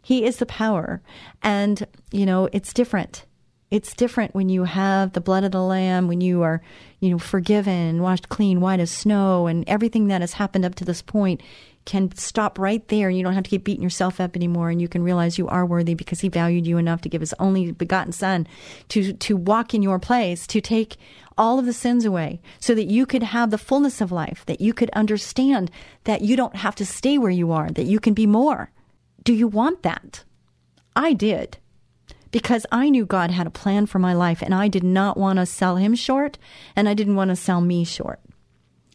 [0.00, 1.02] He is the power.
[1.42, 3.24] And, you know, it's different.
[3.72, 6.62] It's different when you have the blood of the lamb, when you are,
[7.00, 10.84] you know, forgiven, washed clean, white as snow, and everything that has happened up to
[10.84, 11.40] this point
[11.86, 14.82] can stop right there and you don't have to keep beating yourself up anymore and
[14.82, 17.72] you can realize you are worthy because he valued you enough to give his only
[17.72, 18.46] begotten son
[18.88, 20.96] to to walk in your place to take
[21.38, 24.60] all of the sins away so that you could have the fullness of life that
[24.60, 25.70] you could understand
[26.04, 28.70] that you don't have to stay where you are that you can be more
[29.22, 30.24] do you want that
[30.94, 31.56] i did
[32.32, 35.38] because I knew God had a plan for my life and I did not want
[35.38, 36.36] to sell him short
[36.74, 38.20] and I didn't want to sell me short.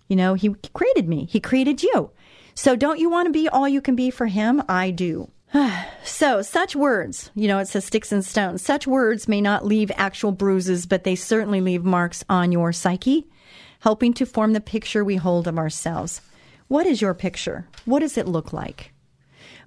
[0.08, 1.26] You know, he created me.
[1.26, 2.12] He created you.
[2.54, 4.62] So don't you want to be all you can be for him?
[4.68, 5.32] I do.
[6.04, 8.62] so, such words, you know, it says sticks and stones.
[8.62, 13.28] Such words may not leave actual bruises, but they certainly leave marks on your psyche,
[13.82, 16.22] helping to form the picture we hold of ourselves.
[16.68, 17.68] What is your picture?
[17.86, 18.94] What does it look like?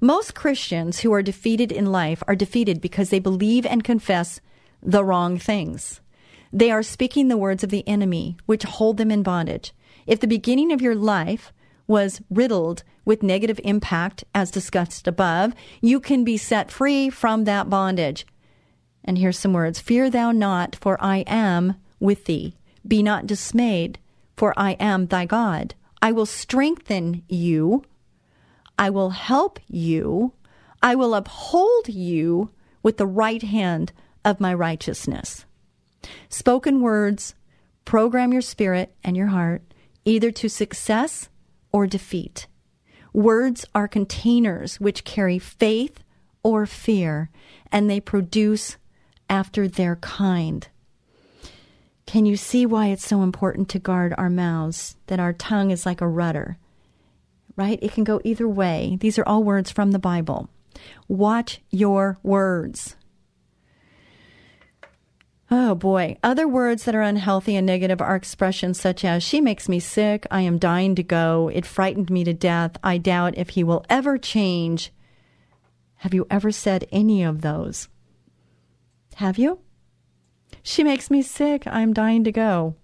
[0.01, 4.40] Most Christians who are defeated in life are defeated because they believe and confess
[4.83, 6.01] the wrong things.
[6.53, 9.73] They are speaking the words of the enemy, which hold them in bondage.
[10.07, 11.53] If the beginning of your life
[11.87, 17.68] was riddled with negative impact, as discussed above, you can be set free from that
[17.68, 18.27] bondage.
[19.05, 22.57] And here's some words Fear thou not, for I am with thee.
[22.87, 23.99] Be not dismayed,
[24.37, 25.74] for I am thy God.
[26.01, 27.85] I will strengthen you.
[28.78, 30.32] I will help you.
[30.82, 32.51] I will uphold you
[32.82, 33.93] with the right hand
[34.24, 35.45] of my righteousness.
[36.28, 37.35] Spoken words
[37.85, 39.62] program your spirit and your heart
[40.05, 41.28] either to success
[41.75, 42.47] or defeat.
[43.12, 46.05] Words are containers which carry faith
[46.45, 47.31] or fear,
[47.72, 48.77] and they produce
[49.29, 50.68] after their kind.
[52.07, 54.95] Can you see why it's so important to guard our mouths?
[55.09, 56.59] That our tongue is like a rudder,
[57.57, 57.81] right?
[57.83, 58.97] It can go either way.
[59.01, 60.49] These are all words from the Bible.
[61.09, 62.95] Watch your words.
[65.51, 66.16] Oh boy.
[66.22, 70.26] Other words that are unhealthy and negative are expressions such as, she makes me sick,
[70.30, 73.84] I am dying to go, it frightened me to death, I doubt if he will
[73.90, 74.92] ever change.
[75.97, 77.88] Have you ever said any of those?
[79.16, 79.61] Have you?
[80.62, 82.76] She makes me sick, I am dying to go.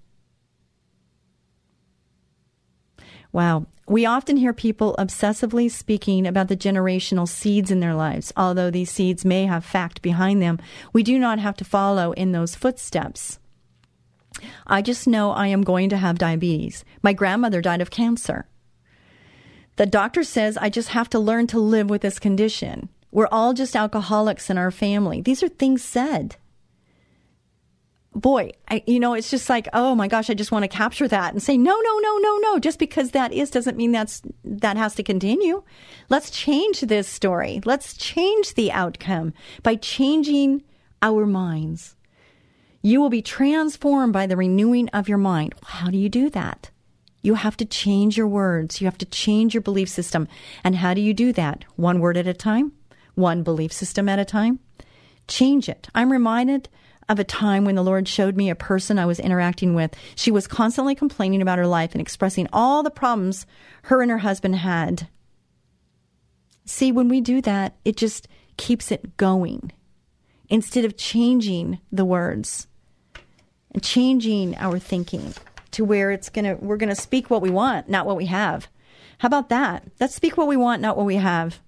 [3.32, 3.66] Wow.
[3.90, 8.32] We often hear people obsessively speaking about the generational seeds in their lives.
[8.36, 10.60] Although these seeds may have fact behind them,
[10.92, 13.40] we do not have to follow in those footsteps.
[14.64, 16.84] I just know I am going to have diabetes.
[17.02, 18.46] My grandmother died of cancer.
[19.74, 22.90] The doctor says I just have to learn to live with this condition.
[23.10, 25.20] We're all just alcoholics in our family.
[25.20, 26.36] These are things said
[28.14, 31.08] boy, I, you know, it's just like, oh my gosh, I just want to capture
[31.08, 32.58] that and say, no, no, no, no, no.
[32.58, 35.62] Just because that is doesn't mean that's that has to continue.
[36.08, 37.60] Let's change this story.
[37.64, 39.32] Let's change the outcome
[39.62, 40.62] by changing
[41.02, 41.96] our minds.
[42.82, 45.54] You will be transformed by the renewing of your mind.
[45.64, 46.70] How do you do that?
[47.22, 48.80] You have to change your words.
[48.80, 50.26] You have to change your belief system.
[50.64, 51.64] And how do you do that?
[51.76, 52.72] One word at a time,
[53.14, 54.60] one belief system at a time.
[55.28, 55.88] Change it.
[55.94, 56.70] I'm reminded
[57.10, 59.94] of a time when the Lord showed me a person I was interacting with.
[60.14, 63.46] She was constantly complaining about her life and expressing all the problems
[63.82, 65.08] her and her husband had.
[66.64, 69.72] See, when we do that, it just keeps it going
[70.48, 72.68] instead of changing the words
[73.72, 75.34] and changing our thinking
[75.72, 78.26] to where it's going to we're going to speak what we want, not what we
[78.26, 78.68] have.
[79.18, 79.82] How about that?
[79.98, 81.58] Let's speak what we want, not what we have.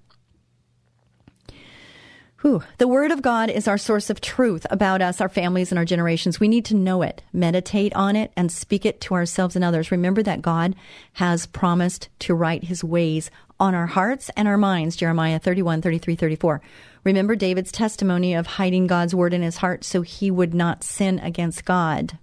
[2.43, 2.61] Whew.
[2.79, 5.85] The Word of God is our source of truth about us, our families, and our
[5.85, 6.41] generations.
[6.41, 9.93] We need to know it, meditate on it, and speak it to ourselves and others.
[9.93, 10.75] Remember that God
[11.13, 13.31] has promised to write his ways
[13.61, 14.97] on our hearts and our minds.
[14.97, 16.61] Jeremiah 31, 33, 34.
[17.05, 21.21] Remember David's testimony of hiding God's Word in his heart so he would not sin
[21.21, 22.19] against God.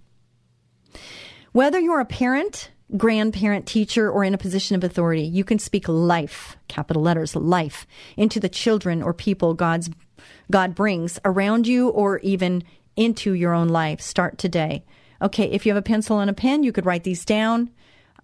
[1.52, 5.88] Whether you're a parent, grandparent, teacher, or in a position of authority, you can speak
[5.88, 9.88] life, capital letters, life, into the children or people God's
[10.50, 12.64] God brings around you or even
[12.96, 14.00] into your own life.
[14.00, 14.84] Start today.
[15.22, 17.70] Okay, if you have a pencil and a pen, you could write these down.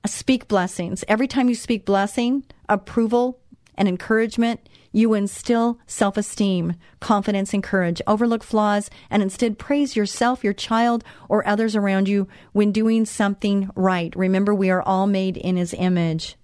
[0.07, 1.05] Speak blessings.
[1.09, 3.41] Every time you speak blessing, approval,
[3.74, 4.61] and encouragement,
[4.93, 8.01] you instill self esteem, confidence, and courage.
[8.07, 13.68] Overlook flaws and instead praise yourself, your child, or others around you when doing something
[13.74, 14.14] right.
[14.16, 16.37] Remember, we are all made in His image.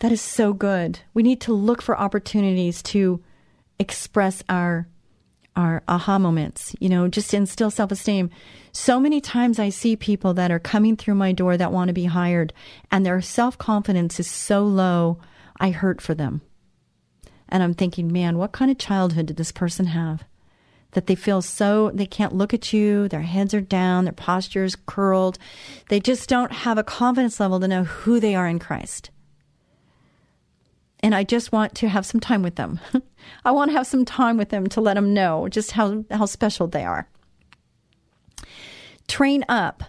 [0.00, 1.00] That is so good.
[1.14, 3.22] We need to look for opportunities to
[3.80, 4.86] express our
[5.56, 8.30] our aha moments, you know, just instill self esteem.
[8.72, 11.94] So many times I see people that are coming through my door that want to
[11.94, 12.52] be hired
[12.90, 15.18] and their self confidence is so low,
[15.58, 16.40] I hurt for them.
[17.48, 20.22] And I'm thinking, man, what kind of childhood did this person have?
[20.92, 24.64] That they feel so, they can't look at you, their heads are down, their posture
[24.64, 25.36] is curled.
[25.88, 29.10] They just don't have a confidence level to know who they are in Christ
[31.02, 32.80] and I just want to have some time with them.
[33.44, 36.26] I want to have some time with them to let them know just how, how
[36.26, 37.08] special they are.
[39.08, 39.82] Train up.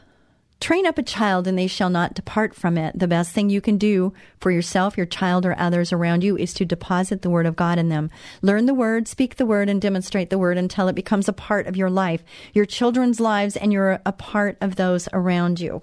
[0.59, 2.97] Train up a child and they shall not depart from it.
[2.97, 6.53] The best thing you can do for yourself, your child, or others around you is
[6.53, 8.11] to deposit the Word of God in them.
[8.43, 11.65] Learn the Word, speak the Word, and demonstrate the Word until it becomes a part
[11.65, 15.81] of your life, your children's lives, and you're a part of those around you.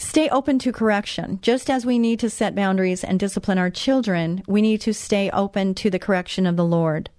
[0.00, 1.40] Stay open to correction.
[1.42, 5.28] Just as we need to set boundaries and discipline our children, we need to stay
[5.30, 7.10] open to the correction of the Lord.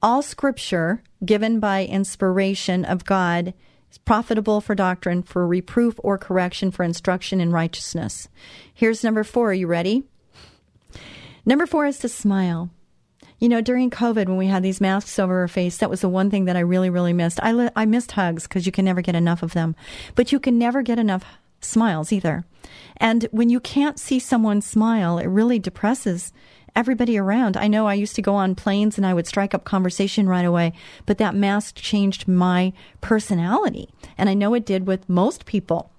[0.00, 3.52] All scripture given by inspiration of God
[3.90, 8.26] is profitable for doctrine, for reproof or correction, for instruction in righteousness.
[8.72, 9.50] Here's number four.
[9.50, 10.04] Are you ready?
[11.44, 12.70] Number four is to smile.
[13.38, 16.08] You know, during COVID, when we had these masks over our face, that was the
[16.08, 17.38] one thing that I really, really missed.
[17.42, 19.76] I, li- I missed hugs because you can never get enough of them.
[20.14, 21.22] But you can never get enough
[21.60, 22.44] smiles either.
[22.96, 26.32] And when you can't see someone smile, it really depresses
[26.74, 27.56] everybody around.
[27.56, 30.44] I know I used to go on planes and I would strike up conversation right
[30.44, 30.74] away,
[31.06, 33.88] but that mask changed my personality.
[34.18, 35.90] And I know it did with most people.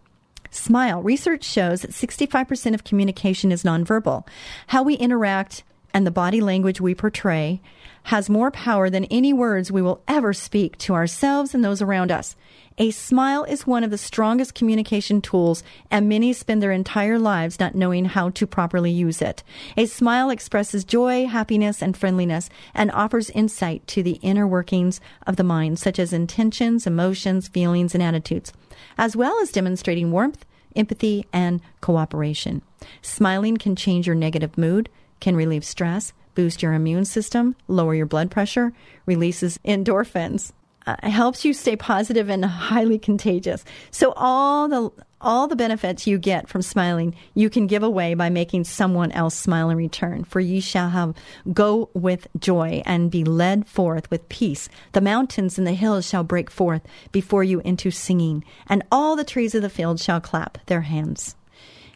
[0.51, 1.01] Smile.
[1.01, 4.25] Research shows that 65% of communication is nonverbal.
[4.67, 7.59] How we interact and the body language we portray
[8.03, 12.11] has more power than any words we will ever speak to ourselves and those around
[12.11, 12.35] us.
[12.79, 17.59] A smile is one of the strongest communication tools, and many spend their entire lives
[17.59, 19.41] not knowing how to properly use it.
[19.75, 25.37] A smile expresses joy, happiness, and friendliness, and offers insight to the inner workings of
[25.37, 28.53] the mind, such as intentions, emotions, feelings, and attitudes,
[28.95, 32.61] as well as demonstrating warmth, empathy, and cooperation.
[33.01, 34.87] Smiling can change your negative mood,
[35.19, 38.71] can relieve stress, boost your immune system, lower your blood pressure,
[39.07, 40.51] releases endorphins.
[40.87, 43.63] Uh, helps you stay positive and highly contagious.
[43.91, 48.29] So all the all the benefits you get from smiling, you can give away by
[48.29, 50.23] making someone else smile in return.
[50.23, 51.15] For ye shall have
[51.51, 54.69] go with joy and be led forth with peace.
[54.91, 59.23] The mountains and the hills shall break forth before you into singing, and all the
[59.23, 61.35] trees of the field shall clap their hands.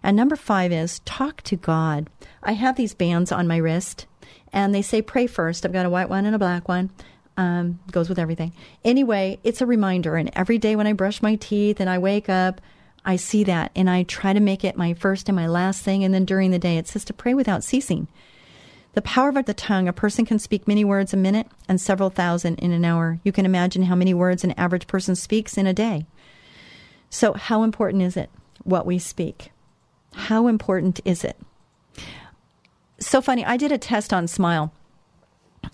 [0.03, 2.09] And number five is talk to God.
[2.41, 4.07] I have these bands on my wrist,
[4.51, 5.63] and they say pray first.
[5.63, 6.89] I've got a white one and a black one.
[7.41, 8.53] Um, goes with everything.
[8.85, 10.15] Anyway, it's a reminder.
[10.15, 12.61] And every day when I brush my teeth and I wake up,
[13.03, 16.03] I see that and I try to make it my first and my last thing.
[16.03, 18.07] And then during the day, it says to pray without ceasing.
[18.93, 22.11] The power of the tongue, a person can speak many words a minute and several
[22.11, 23.19] thousand in an hour.
[23.23, 26.05] You can imagine how many words an average person speaks in a day.
[27.09, 28.29] So, how important is it
[28.63, 29.49] what we speak?
[30.13, 31.37] How important is it?
[32.99, 34.71] So funny, I did a test on Smile.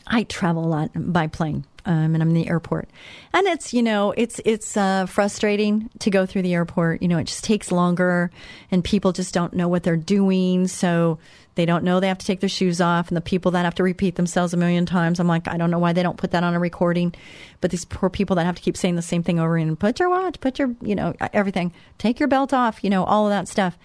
[0.06, 2.90] I travel a lot by plane um, and I'm in the airport.
[3.34, 7.02] And it's, you know, it's, it's uh, frustrating to go through the airport.
[7.02, 8.30] You know, it just takes longer
[8.70, 10.68] and people just don't know what they're doing.
[10.68, 11.18] So
[11.56, 13.08] they don't know they have to take their shoes off.
[13.08, 15.72] And the people that have to repeat themselves a million times, I'm like, I don't
[15.72, 17.16] know why they don't put that on a recording.
[17.62, 20.00] But these poor people that have to keep saying the same thing over and put
[20.00, 23.32] your watch, put your, you know, everything, take your belt off, you know, all of
[23.32, 23.78] that stuff.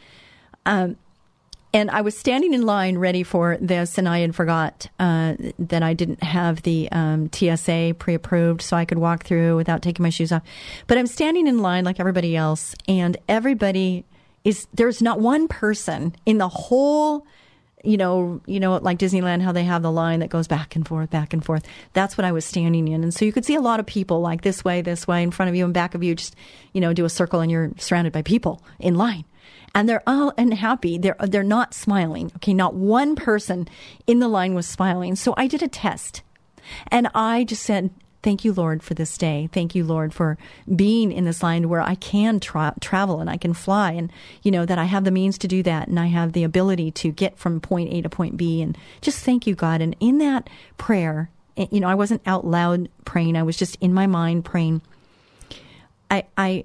[0.66, 0.96] Um,
[1.74, 5.82] and I was standing in line ready for this, and I had forgot uh, that
[5.82, 10.02] I didn't have the um, TSA pre approved, so I could walk through without taking
[10.02, 10.42] my shoes off.
[10.86, 14.04] But I'm standing in line like everybody else, and everybody
[14.44, 17.26] is there's not one person in the whole
[17.84, 20.86] you know, you know, like Disneyland, how they have the line that goes back and
[20.86, 21.66] forth, back and forth.
[21.94, 24.20] That's what I was standing in, and so you could see a lot of people
[24.20, 26.14] like this way, this way, in front of you and back of you.
[26.14, 26.36] Just
[26.74, 29.24] you know, do a circle, and you're surrounded by people in line
[29.74, 30.98] and they're all unhappy.
[30.98, 32.30] They're they're not smiling.
[32.36, 33.68] Okay, not one person
[34.06, 35.16] in the line was smiling.
[35.16, 36.22] So I did a test,
[36.88, 37.90] and I just said,
[38.22, 39.48] "Thank you, Lord, for this day.
[39.52, 40.36] Thank you, Lord, for
[40.74, 44.12] being in this line where I can tra- travel and I can fly, and
[44.42, 46.90] you know that I have the means to do that, and I have the ability
[46.92, 48.62] to get from point A to point B.
[48.62, 49.80] And just thank you, God.
[49.80, 53.36] And in that prayer, eh, you know, I wasn't out loud praying.
[53.36, 54.82] I was just in my mind praying.
[56.10, 56.64] I I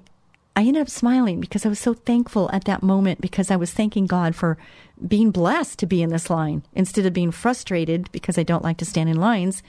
[0.58, 3.70] I ended up smiling because I was so thankful at that moment because I was
[3.70, 4.58] thanking God for
[5.06, 8.78] being blessed to be in this line instead of being frustrated because I don't like
[8.78, 9.62] to stand in lines.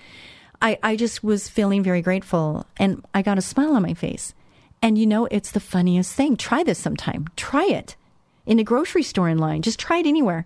[0.63, 4.33] I, I just was feeling very grateful and I got a smile on my face.
[4.81, 6.35] And you know, it's the funniest thing.
[6.35, 7.27] Try this sometime.
[7.35, 7.95] Try it
[8.47, 9.61] in a grocery store in line.
[9.61, 10.43] Just try it anywhere.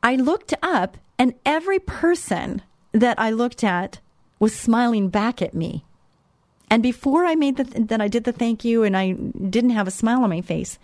[0.00, 2.62] I looked up and every person
[2.92, 3.98] that I looked at
[4.38, 5.84] was smiling back at me.
[6.70, 9.88] And before I made the that I did the thank you and I didn't have
[9.88, 10.78] a smile on my face,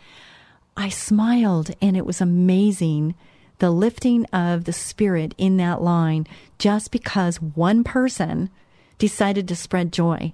[0.77, 3.15] I smiled and it was amazing
[3.59, 6.27] the lifting of the spirit in that line
[6.59, 8.51] just because one person
[8.99, 10.33] decided to spread joy.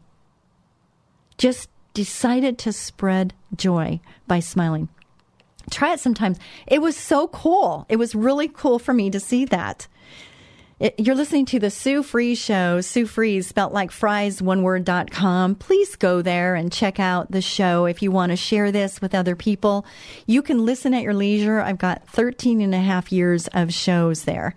[1.38, 4.88] Just decided to spread joy by smiling.
[5.70, 6.38] Try it sometimes.
[6.66, 7.86] It was so cool.
[7.88, 9.86] It was really cool for me to see that.
[10.82, 12.80] It, you're listening to the Sue Fries Show.
[12.80, 15.54] Sue Fries, spelt like fries, one word, dot com.
[15.54, 19.14] Please go there and check out the show if you want to share this with
[19.14, 19.86] other people.
[20.26, 21.60] You can listen at your leisure.
[21.60, 24.56] I've got 13 and a half years of shows there.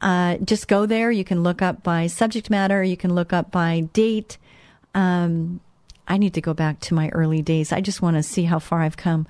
[0.00, 1.10] Uh, just go there.
[1.10, 2.84] You can look up by subject matter.
[2.84, 4.38] You can look up by date.
[4.94, 5.58] Um,
[6.06, 7.72] I need to go back to my early days.
[7.72, 9.26] I just want to see how far I've come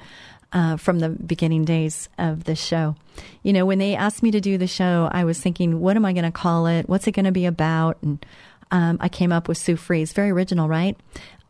[0.54, 2.94] uh, from the beginning days of the show.
[3.42, 6.04] You know, when they asked me to do the show, I was thinking, what am
[6.04, 6.88] I going to call it?
[6.88, 7.98] What's it going to be about?
[8.02, 8.24] And
[8.70, 10.12] um, I came up with Sue Fries.
[10.12, 10.96] Very original, right?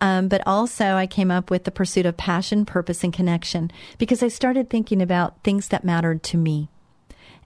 [0.01, 4.23] Um, but also, I came up with the pursuit of passion, purpose, and connection because
[4.23, 6.69] I started thinking about things that mattered to me.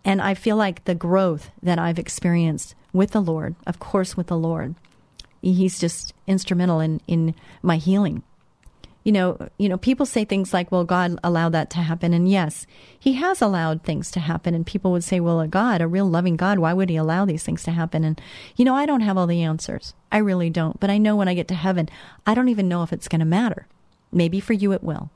[0.05, 4.29] And I feel like the growth that I've experienced with the Lord, of course, with
[4.29, 4.77] the Lord,
[5.41, 8.25] He's just instrumental in, in my healing
[9.09, 12.29] you know, you know, people say things like, "Well, God allowed that to happen," and
[12.29, 12.67] yes,
[12.99, 14.55] He has allowed things to happen.
[14.55, 17.25] And people would say, "Well, a God, a real loving God, why would He allow
[17.25, 18.21] these things to happen?" And
[18.57, 19.95] you know, I don't have all the answers.
[20.13, 20.79] I really don't.
[20.79, 21.89] But I know when I get to heaven,
[22.27, 23.67] I don't even know if it's going to matter.
[24.13, 25.09] Maybe for you, it will.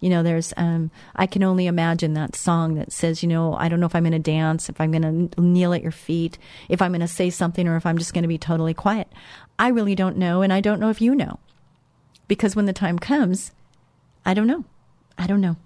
[0.00, 3.68] You know, there's, um, I can only imagine that song that says, you know, I
[3.68, 6.38] don't know if I'm going to dance, if I'm going to kneel at your feet,
[6.70, 9.12] if I'm going to say something, or if I'm just going to be totally quiet.
[9.58, 11.38] I really don't know, and I don't know if you know
[12.30, 13.50] because when the time comes,
[14.24, 14.64] I don't know.
[15.18, 15.56] I don't know.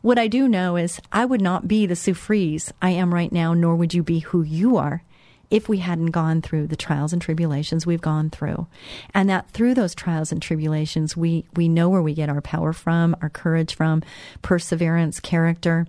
[0.00, 3.30] What I do know is I would not be the Sue Fries I am right
[3.30, 5.02] now, nor would you be who you are
[5.50, 8.66] if we hadn't gone through the trials and tribulations we've gone through.
[9.12, 12.72] And that through those trials and tribulations, we, we know where we get our power
[12.72, 14.02] from, our courage from,
[14.40, 15.86] perseverance, character.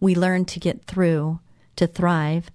[0.00, 1.38] We learn to get through,
[1.76, 2.50] to thrive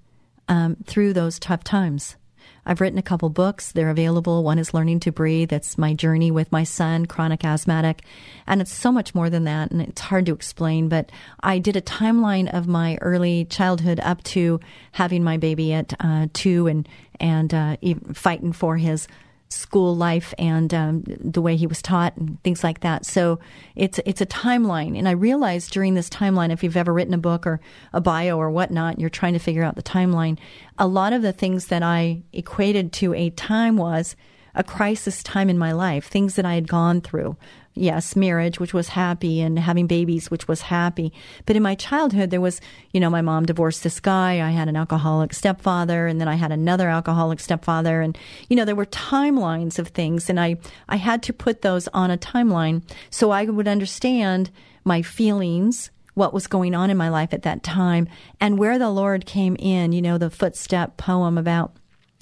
[0.49, 2.17] um, through those tough times.
[2.65, 3.71] I've written a couple books.
[3.71, 4.43] They're available.
[4.43, 5.49] One is Learning to Breathe.
[5.49, 8.03] That's my journey with my son, chronic asthmatic.
[8.45, 9.71] And it's so much more than that.
[9.71, 14.23] And it's hard to explain, but I did a timeline of my early childhood up
[14.23, 14.59] to
[14.91, 16.87] having my baby at uh, two and,
[17.19, 17.77] and uh,
[18.13, 19.07] fighting for his
[19.51, 23.05] school life and um, the way he was taught and things like that.
[23.05, 23.39] So
[23.75, 27.19] it's it's a timeline, and I realized during this timeline, if you've ever written a
[27.19, 27.59] book or
[27.93, 30.37] a bio or whatnot, you're trying to figure out the timeline,
[30.77, 34.15] a lot of the things that I equated to a time was
[34.55, 37.37] a crisis time in my life, things that I had gone through,
[37.73, 41.13] yes, marriage, which was happy, and having babies, which was happy.
[41.45, 42.61] But in my childhood, there was,
[42.91, 44.45] you know, my mom divorced this guy.
[44.45, 48.01] I had an alcoholic stepfather, and then I had another alcoholic stepfather.
[48.01, 48.17] And,
[48.49, 50.57] you know, there were timelines of things, and I,
[50.89, 54.51] I had to put those on a timeline so I would understand
[54.83, 58.07] my feelings what was going on in my life at that time
[58.39, 61.73] and where the Lord came in, you know, the footstep poem about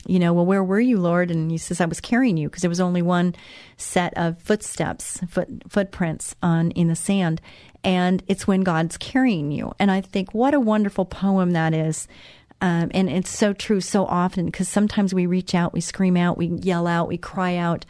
[0.08, 1.30] you know, well, where were you, Lord?
[1.30, 3.36] And he says, I was carrying you because there was only one
[3.78, 7.42] set of footsteps, foot, footprints on in the sand.
[7.84, 9.74] And it's when God's carrying you.
[9.80, 12.08] And I think what a wonderful poem that is.
[12.62, 16.38] Um, and it's so true so often because sometimes we reach out, we scream out,
[16.38, 17.86] we yell out, we cry out,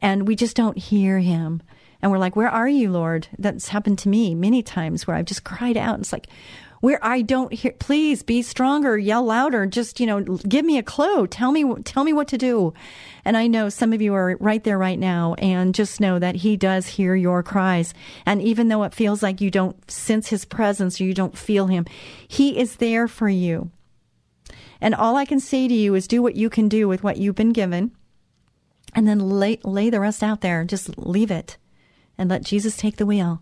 [0.00, 1.60] and we just don't hear him.
[2.00, 3.28] And we're like, Where are you, Lord?
[3.38, 5.94] That's happened to me many times where I've just cried out.
[5.94, 6.28] And It's like,
[6.82, 10.82] where I don't hear, please be stronger, yell louder, just, you know, give me a
[10.82, 11.28] clue.
[11.28, 12.74] Tell me, tell me what to do.
[13.24, 16.34] And I know some of you are right there right now and just know that
[16.34, 17.94] he does hear your cries.
[18.26, 21.68] And even though it feels like you don't sense his presence or you don't feel
[21.68, 21.86] him,
[22.26, 23.70] he is there for you.
[24.80, 27.16] And all I can say to you is do what you can do with what
[27.16, 27.92] you've been given
[28.92, 30.64] and then lay, lay the rest out there.
[30.64, 31.58] Just leave it
[32.18, 33.40] and let Jesus take the wheel.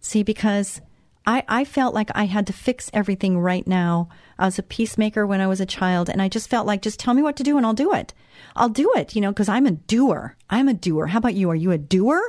[0.00, 0.80] See, because
[1.26, 4.08] I, I felt like I had to fix everything right now.
[4.38, 7.00] I was a peacemaker when I was a child, and I just felt like, just
[7.00, 8.12] tell me what to do and I'll do it.
[8.54, 10.36] I'll do it, you know, because I'm a doer.
[10.50, 11.06] I'm a doer.
[11.06, 11.48] How about you?
[11.50, 12.20] Are you a doer?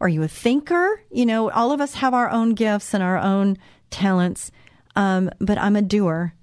[0.00, 1.02] Are you a thinker?
[1.10, 3.56] You know, all of us have our own gifts and our own
[3.90, 4.50] talents,
[4.94, 6.34] um, but I'm a doer.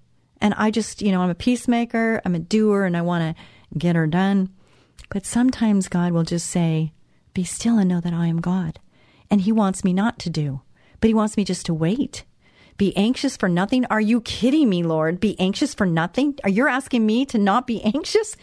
[0.41, 3.43] And I just, you know, I'm a peacemaker, I'm a doer, and I want to
[3.77, 4.49] get her done.
[5.09, 6.93] But sometimes God will just say,
[7.33, 8.79] Be still and know that I am God.
[9.29, 10.61] And He wants me not to do
[11.05, 12.23] but he wants me just to wait.
[12.77, 13.85] Be anxious for nothing?
[13.91, 15.19] Are you kidding me, Lord?
[15.19, 16.33] Be anxious for nothing?
[16.43, 18.35] Are you asking me to not be anxious?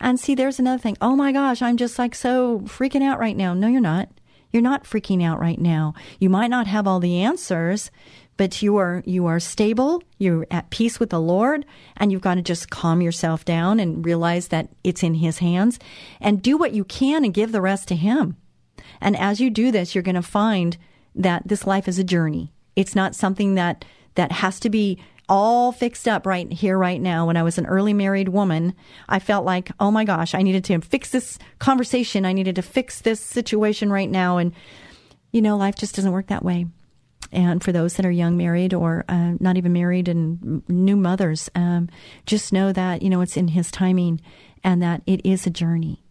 [0.00, 0.96] And see, there's another thing.
[1.00, 3.54] Oh my gosh, I'm just like so freaking out right now.
[3.54, 4.08] No, you're not.
[4.50, 5.94] You're not freaking out right now.
[6.18, 7.92] You might not have all the answers,
[8.36, 11.64] but you are you are stable, you're at peace with the Lord,
[11.96, 15.78] and you've got to just calm yourself down and realize that it's in his hands
[16.20, 18.36] and do what you can and give the rest to him.
[19.00, 20.76] And as you do this, you're going to find
[21.14, 22.52] that this life is a journey.
[22.76, 23.84] It's not something that
[24.14, 24.98] that has to be
[25.28, 27.26] all fixed up right here, right now.
[27.26, 28.74] When I was an early married woman,
[29.08, 32.26] I felt like, oh my gosh, I needed to fix this conversation.
[32.26, 34.36] I needed to fix this situation right now.
[34.36, 34.52] And,
[35.32, 36.66] you know, life just doesn't work that way.
[37.32, 41.50] And for those that are young married or uh, not even married and new mothers,
[41.54, 41.88] um,
[42.26, 44.20] just know that, you know, it's in His timing
[44.62, 46.03] and that it is a journey.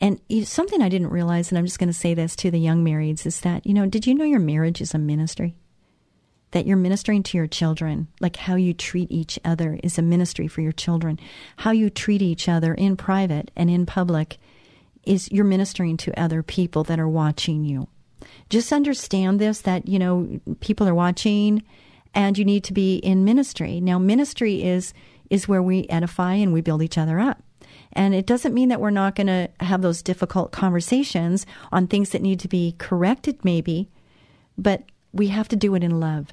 [0.00, 2.84] And something I didn't realize, and I'm just going to say this to the young
[2.84, 5.56] marrieds, is that, you know, did you know your marriage is a ministry?
[6.52, 10.46] That you're ministering to your children, like how you treat each other is a ministry
[10.46, 11.18] for your children.
[11.56, 14.38] How you treat each other in private and in public
[15.04, 17.88] is you're ministering to other people that are watching you.
[18.50, 21.62] Just understand this that, you know, people are watching
[22.14, 23.80] and you need to be in ministry.
[23.80, 24.94] Now, ministry is
[25.30, 27.42] is where we edify and we build each other up.
[27.92, 32.10] And it doesn't mean that we're not going to have those difficult conversations on things
[32.10, 33.88] that need to be corrected, maybe,
[34.56, 36.32] but we have to do it in love.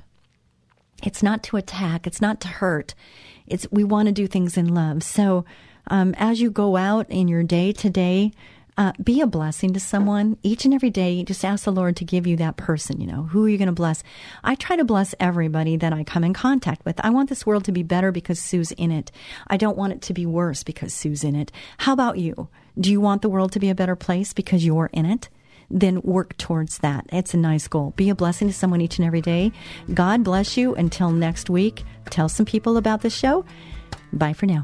[1.03, 2.93] It's not to attack, it's not to hurt.
[3.47, 5.03] It's we want to do things in love.
[5.03, 5.45] So,
[5.87, 8.31] um, as you go out in your day to day,
[8.77, 11.23] uh, be a blessing to someone each and every day.
[11.23, 12.99] Just ask the Lord to give you that person.
[12.99, 14.03] You know, who are you going to bless?
[14.43, 16.99] I try to bless everybody that I come in contact with.
[17.03, 19.11] I want this world to be better because Sue's in it.
[19.47, 21.51] I don't want it to be worse because Sue's in it.
[21.79, 22.49] How about you?
[22.77, 25.29] Do you want the world to be a better place because you're in it?
[25.69, 27.05] Then work towards that.
[27.11, 27.93] It's a nice goal.
[27.95, 29.51] Be a blessing to someone each and every day.
[29.93, 30.75] God bless you.
[30.75, 33.45] Until next week, tell some people about this show.
[34.13, 34.63] Bye for now.